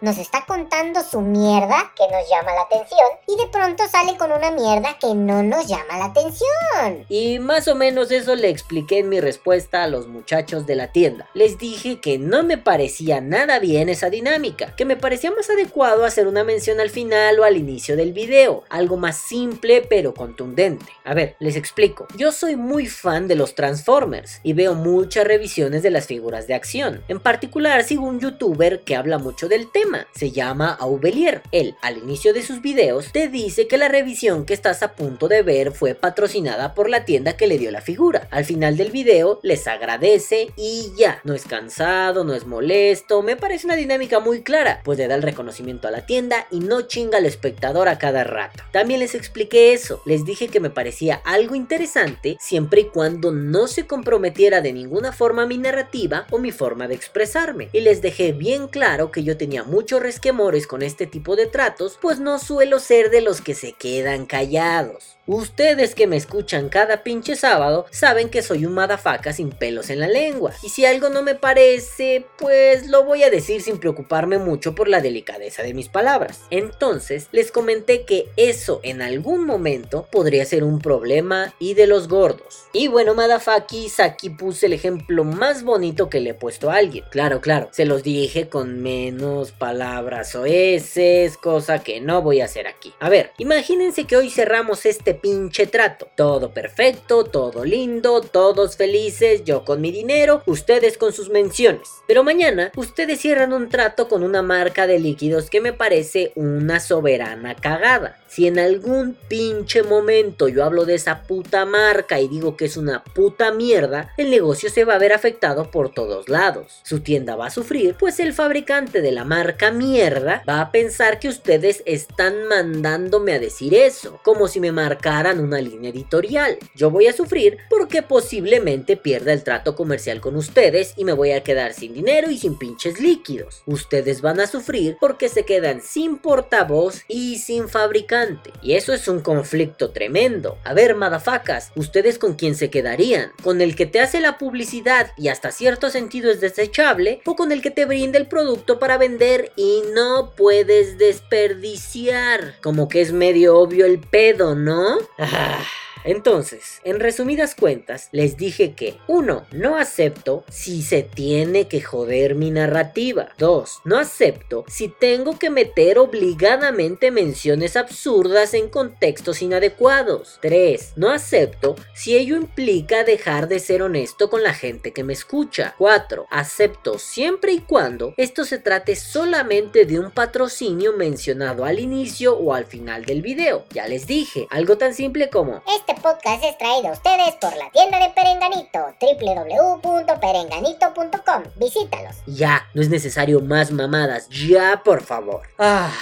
Nos 0.01 0.19
está 0.19 0.45
contando 0.47 1.03
su 1.03 1.21
mierda 1.21 1.93
que 1.97 2.03
nos 2.13 2.29
llama 2.29 2.53
la 2.55 2.63
atención 2.63 3.09
y 3.29 3.37
de 3.37 3.49
pronto 3.49 3.85
sale 3.89 4.17
con 4.17 4.33
una 4.33 4.51
mierda 4.51 4.97
que 5.01 5.15
no 5.15 5.45
nos 5.45 5.69
llama 5.69 5.99
la 5.99 6.07
atención. 6.07 7.07
Y 7.09 7.39
más 7.39 7.69
o 7.69 7.77
menos 7.77 8.11
eso 8.11 8.35
le 8.35 8.49
expliqué 8.49 8.99
en 8.99 9.09
mi 9.09 9.21
respuesta 9.21 9.85
a 9.85 9.89
los 9.89 10.09
muchachos 10.09 10.67
de 10.67 10.75
la 10.75 10.91
tienda. 10.91 11.29
Les 11.35 11.59
dije 11.59 12.01
que 12.01 12.19
no 12.19 12.43
me 12.43 12.59
parecía 12.59 13.21
nada 13.21 13.61
bien 13.61 13.89
esa 13.89 14.11
dinámica, 14.11 14.75
que 14.75 14.85
me 14.85 14.97
parecía 14.97 15.31
más 15.31 15.49
adecuado 15.49 16.05
hacer 16.05 16.27
una 16.27 16.43
mención 16.43 16.81
al 16.81 16.91
final 16.91 17.39
o 17.39 17.45
al 17.45 17.57
inicio 17.57 17.97
del 17.97 18.13
video, 18.13 18.65
algo 18.69 18.97
más 18.97 19.17
simple 19.17 19.87
pero 19.89 20.13
contundente. 20.41 20.87
A 21.05 21.15
ver, 21.15 21.37
les 21.39 21.57
explico. 21.57 22.07
Yo 22.17 22.33
soy 22.33 22.57
muy 22.57 22.87
fan 22.87 23.29
de 23.29 23.35
los 23.35 23.55
Transformers 23.55 24.41
y 24.43 24.55
veo 24.55 24.75
muchas 24.75 25.27
revisiones 25.27 25.83
de 25.83 25.91
las 25.91 26.07
figuras 26.07 26.47
de 26.47 26.55
acción. 26.55 27.03
En 27.09 27.21
particular 27.21 27.85
sigo 27.85 28.05
un 28.05 28.21
youtuber 28.21 28.81
que 28.81 28.97
habla 28.97 29.19
mucho 29.19 29.49
del 29.49 29.71
tema. 29.71 30.07
Se 30.15 30.31
llama 30.31 30.77
Aubelier. 30.81 31.43
Él, 31.53 31.75
al 31.83 31.99
inicio 31.99 32.33
de 32.33 32.43
sus 32.43 32.63
videos, 32.63 33.13
te 33.13 33.29
dice 33.29 33.69
que 33.69 33.77
la 33.77 33.89
revisión 33.89 34.47
que 34.47 34.55
estás 34.55 34.83
a 34.83 34.95
punto 34.95 35.29
de 35.29 35.43
ver 35.43 35.73
fue 35.73 35.95
patrocinada 35.95 36.75
por 36.75 36.89
la 36.89 37.05
tienda 37.05 37.37
que 37.37 37.47
le 37.47 37.59
dio 37.59 37.71
la 37.71 37.83
figura. 37.83 38.29
Al 38.31 38.45
final 38.47 38.77
del 38.77 38.91
video 38.91 39.41
les 39.43 39.67
agradece 39.67 40.53
y 40.57 40.93
ya. 40.97 41.21
No 41.25 41.35
es 41.35 41.45
cansado, 41.45 42.25
no 42.25 42.35
es 42.35 42.47
molesto. 42.47 43.23
Me 43.23 43.37
parece 43.37 43.67
una 43.67 43.77
dinámica 43.77 44.21
muy 44.21 44.43
clara, 44.43 44.81
pues 44.85 44.99
le 44.99 45.07
da 45.07 45.17
el 45.17 45.23
reconocimiento 45.23 45.89
a 45.89 45.91
la 45.91 46.07
tienda 46.07 46.47
y 46.51 46.61
no 46.61 46.83
chinga 46.83 47.19
al 47.19 47.27
espectador 47.27 47.89
a 47.89 47.99
cada 47.99 48.25
rato. 48.25 48.63
También 48.73 49.01
les 49.01 49.15
expliqué 49.15 49.75
eso. 49.75 50.01
Les 50.07 50.25
dije 50.31 50.47
que 50.47 50.61
me 50.61 50.71
parecía 50.71 51.21
algo 51.25 51.57
interesante 51.57 52.37
siempre 52.41 52.83
y 52.83 52.85
cuando 52.85 53.33
no 53.33 53.67
se 53.67 53.89
comprometiera 53.89 54.61
de 54.61 54.73
ninguna 54.73 55.13
forma 55.13 55.45
mi 55.45 55.59
narrativa 55.59 56.27
o 56.31 56.39
mi 56.39 56.53
forma 56.53 56.87
de 56.87 56.95
expresarme. 56.95 57.69
Y 57.73 57.81
les 57.81 58.01
dejé 58.01 58.33
bien 58.33 58.69
claro 58.69 59.11
que 59.11 59.25
yo 59.25 59.37
tenía 59.37 59.65
muchos 59.65 60.01
resquemores 60.01 60.69
con 60.69 60.83
este 60.83 61.09
tipo 61.09 61.35
de 61.35 61.47
tratos, 61.47 61.99
pues 62.01 62.21
no 62.21 62.39
suelo 62.39 62.79
ser 62.79 63.11
de 63.11 63.23
los 63.23 63.41
que 63.41 63.55
se 63.55 63.73
quedan 63.73 64.25
callados. 64.27 65.17
Ustedes 65.33 65.95
que 65.95 66.09
me 66.09 66.17
escuchan 66.17 66.69
cada 66.69 67.05
pinche 67.05 67.37
sábado 67.37 67.87
saben 67.91 68.31
que 68.31 68.43
soy 68.43 68.67
un 68.67 68.73
madafaca 68.73 69.33
sin 69.33 69.51
pelos 69.51 69.89
en 69.89 70.01
la 70.01 70.09
lengua. 70.09 70.53
Y 70.63 70.71
si 70.71 70.85
algo 70.85 71.09
no 71.09 71.23
me 71.23 71.37
parece, 71.37 72.27
pues 72.37 72.89
lo 72.89 73.05
voy 73.05 73.23
a 73.23 73.31
decir 73.31 73.63
sin 73.63 73.79
preocuparme 73.79 74.39
mucho 74.39 74.75
por 74.75 74.89
la 74.89 75.01
delicadeza 75.01 75.63
de 75.63 75.73
mis 75.73 75.89
palabras. 75.89 76.41
Entonces 76.51 77.29
les 77.31 77.53
comenté 77.53 78.05
que 78.05 78.29
eso 78.37 78.81
en 78.83 79.03
algún 79.03 79.47
momento 79.47 80.09
ser 80.45 80.65
un 80.65 80.79
problema 80.81 81.55
y 81.59 81.75
de 81.75 81.87
los 81.87 82.09
gordos. 82.09 82.65
Y 82.73 82.89
bueno, 82.89 83.15
madafakis, 83.15 84.01
aquí 84.01 84.31
puse 84.31 84.67
el 84.67 84.73
ejemplo 84.73 85.25
más 85.25 85.65
bonito 85.65 86.09
que 86.09 86.21
le 86.21 86.31
he 86.31 86.35
puesto 86.35 86.71
a 86.71 86.77
alguien. 86.77 87.05
Claro, 87.11 87.41
claro, 87.41 87.69
se 87.73 87.85
los 87.85 88.03
dije 88.03 88.49
con 88.49 88.83
menos 88.83 89.53
palabras 89.53 90.35
o 90.35 90.45
eses, 90.45 91.37
cosa 91.37 91.81
que 91.81 92.01
no 92.01 92.23
voy 92.23 92.41
a 92.41 92.45
hacer 92.45 92.67
aquí. 92.67 92.93
A 93.01 93.09
ver, 93.09 93.33
imagínense 93.39 94.05
que 94.05 94.17
hoy 94.17 94.31
cerramos 94.31 94.87
este 94.87 95.15
pinche 95.15 95.67
trato. 95.67 96.09
Todo 96.15 96.53
perfecto, 96.53 97.25
todo 97.25 97.65
lindo, 97.65 98.21
todos 98.21 98.77
felices, 98.77 99.45
yo 99.45 99.65
con 99.65 99.81
mi 99.81 99.91
dinero, 99.91 100.43
ustedes 100.47 100.97
con 100.97 101.13
sus 101.13 101.31
menciones. 101.31 101.89
Pero 102.07 102.23
mañana 102.25 102.73
ustedes 102.77 103.21
cierran 103.21 103.53
un 103.53 103.69
trato 103.69 104.09
con 104.09 104.23
una 104.23 104.43
marca 104.43 104.87
de 104.87 104.99
líquidos 104.99 105.51
que 105.51 105.61
me 105.61 105.73
parece 105.73 106.33
una 106.35 106.79
soberana 106.81 107.55
cagada. 107.55 108.19
Si 108.29 108.47
en 108.47 108.59
algún 108.59 109.17
pinche 109.29 109.83
momento 110.01 110.49
yo 110.49 110.65
hablo 110.65 110.87
de 110.87 110.95
esa 110.95 111.25
puta 111.25 111.67
marca 111.67 112.21
y 112.21 112.27
digo 112.27 112.57
que 112.57 112.65
es 112.65 112.79
una 112.79 113.05
puta 113.05 113.53
mierda, 113.53 114.15
el 114.17 114.31
negocio 114.31 114.71
se 114.71 114.85
va 114.85 114.95
a 114.95 114.99
ver 114.99 115.13
afectado 115.13 115.71
por 115.71 115.93
todos 115.93 116.31
lados. 116.31 116.81
Su 116.85 117.01
tienda 117.01 117.37
va 117.37 117.47
a 117.47 117.51
sufrir, 117.51 117.97
pues 117.99 118.19
el 118.19 118.33
fabricante 118.33 119.03
de 119.03 119.13
la 119.13 119.25
marca 119.25 119.71
mierda 119.71 120.43
va 120.49 120.63
a 120.63 120.73
pensar 120.73 121.19
que 121.19 121.29
ustedes 121.29 121.83
están 121.85 122.47
mandándome 122.47 123.35
a 123.35 123.39
decir 123.39 123.75
eso, 123.75 124.21
como 124.25 124.49
si 124.49 124.59
me 124.59 124.73
marcaran 124.73 125.39
una 125.39 125.61
línea 125.61 125.91
editorial. 125.91 126.59
Yo 126.75 126.91
voy 126.91 127.07
a 127.07 127.13
sufrir 127.13 127.59
porque 127.69 128.03
posiblemente 128.03 128.97
pierda 128.97 129.35
el 129.35 129.45
trato 129.45 129.75
comercial 129.75 130.23
con 130.23 130.35
ustedes 130.37 130.95
y 130.97 131.05
me 131.05 131.13
voy 131.13 131.33
a 131.33 131.43
quedar 131.43 131.75
sin 131.75 131.93
dinero 131.93 132.31
y 132.31 132.39
sin 132.39 132.57
pinches 132.59 133.01
líquidos. 133.01 133.63
Ustedes 133.67 134.23
van 134.23 134.41
a 134.41 134.47
sufrir 134.47 134.97
porque 134.99 135.29
se 135.29 135.45
quedan 135.45 135.83
sin 135.83 136.17
portavoz 136.17 137.03
y 137.07 137.37
sin 137.37 137.69
fabricante 137.69 138.51
y 138.63 138.75
eso 138.75 138.95
es 138.95 139.09
un 139.09 139.21
conflicto 139.21 139.90
tremendo. 139.91 140.59
A 140.65 140.75
ver, 140.75 140.95
madafacas, 140.95 141.73
¿ustedes 141.77 142.19
con 142.19 142.35
quién 142.35 142.55
se 142.55 142.71
quedarían? 142.71 143.33
¿Con 143.43 143.61
el 143.61 143.77
que 143.77 143.87
te 143.87 144.01
hace 144.01 144.21
la 144.21 144.39
publicidad 144.39 145.13
y 145.17 145.29
hasta 145.29 145.53
cierto 145.53 145.91
sentido 145.91 146.31
es 146.31 146.41
desechable? 146.41 147.21
¿O 147.25 147.37
con 147.37 147.53
el 147.53 147.63
que 147.63 147.71
te 147.71 147.85
brinda 147.85 148.19
el 148.19 148.27
producto 148.27 148.79
para 148.79 148.99
vender 148.99 149.53
y 149.57 149.83
no 149.95 150.33
puedes 150.37 150.99
desperdiciar? 150.99 152.55
Como 152.63 152.89
que 152.89 153.01
es 153.01 153.13
medio 153.13 153.59
obvio 153.59 153.87
el 153.87 153.99
pedo, 154.01 154.55
¿no? 154.55 154.99
Ah. 155.19 155.63
Entonces, 156.05 156.81
en 156.85 157.01
resumidas 157.01 157.55
cuentas, 157.55 158.09
les 158.13 158.37
dije 158.37 158.75
que 158.75 158.97
1. 159.07 159.47
No 159.53 159.77
acepto 159.77 160.45
si 160.51 160.83
se 160.83 161.03
tiene 161.03 161.69
que 161.69 161.81
joder 161.81 162.35
mi 162.35 162.51
narrativa. 162.51 163.31
2. 163.39 163.83
No 163.85 163.99
acepto 163.99 164.65
si 164.69 164.89
tengo 164.89 165.39
que 165.39 165.51
meter 165.51 165.99
obligadamente 165.99 167.11
menciones 167.11 167.77
absurdas 167.77 168.55
en 168.55 168.69
contextos 168.69 169.43
inadecuados. 169.43 170.39
3. 170.43 170.93
No 170.97 171.11
acepto 171.11 171.77
si 171.95 172.17
ello 172.17 172.37
implica 172.37 173.05
dejar 173.05 173.49
de 173.49 173.59
ser 173.59 173.83
honesto 173.83 174.31
con 174.31 174.43
la 174.43 174.55
gente 174.55 174.93
que 174.93 175.05
me 175.05 175.13
escucha. 175.13 175.75
4. 175.79 176.27
Acepto 176.31 176.99
siempre 176.99 177.53
y 177.53 177.61
cuando 177.61 178.15
esto 178.17 178.45
se 178.45 178.59
trate 178.59 178.97
solamente 178.97 179.85
de 179.85 179.99
un 179.99 180.11
patrocinio 180.11 180.93
mencionado 180.93 181.65
al 181.65 181.79
inicio 181.79 182.37
o 182.37 182.55
al 182.55 182.65
final 182.65 183.05
del 183.05 183.23
video. 183.23 183.65
Ya 183.71 183.87
les 183.87 184.07
dije, 184.07 184.47
algo 184.51 184.79
tan 184.79 184.95
simple 184.95 185.31
como 185.31 185.63
podcast 185.95 186.45
es 186.45 186.59
traído 186.59 186.89
a 186.89 186.93
ustedes 186.93 187.35
por 187.41 187.57
la 187.57 187.71
tienda 187.71 187.99
de 187.99 188.11
Perenganito, 188.11 188.95
www.perenganito.com. 189.01 191.43
Visítalos. 191.57 192.17
Ya, 192.27 192.67
no 192.75 192.83
es 192.83 192.89
necesario 192.89 193.41
más 193.41 193.71
mamadas, 193.71 194.29
ya 194.29 194.83
por 194.85 195.03
favor. 195.03 195.43
Ah. 195.59 195.93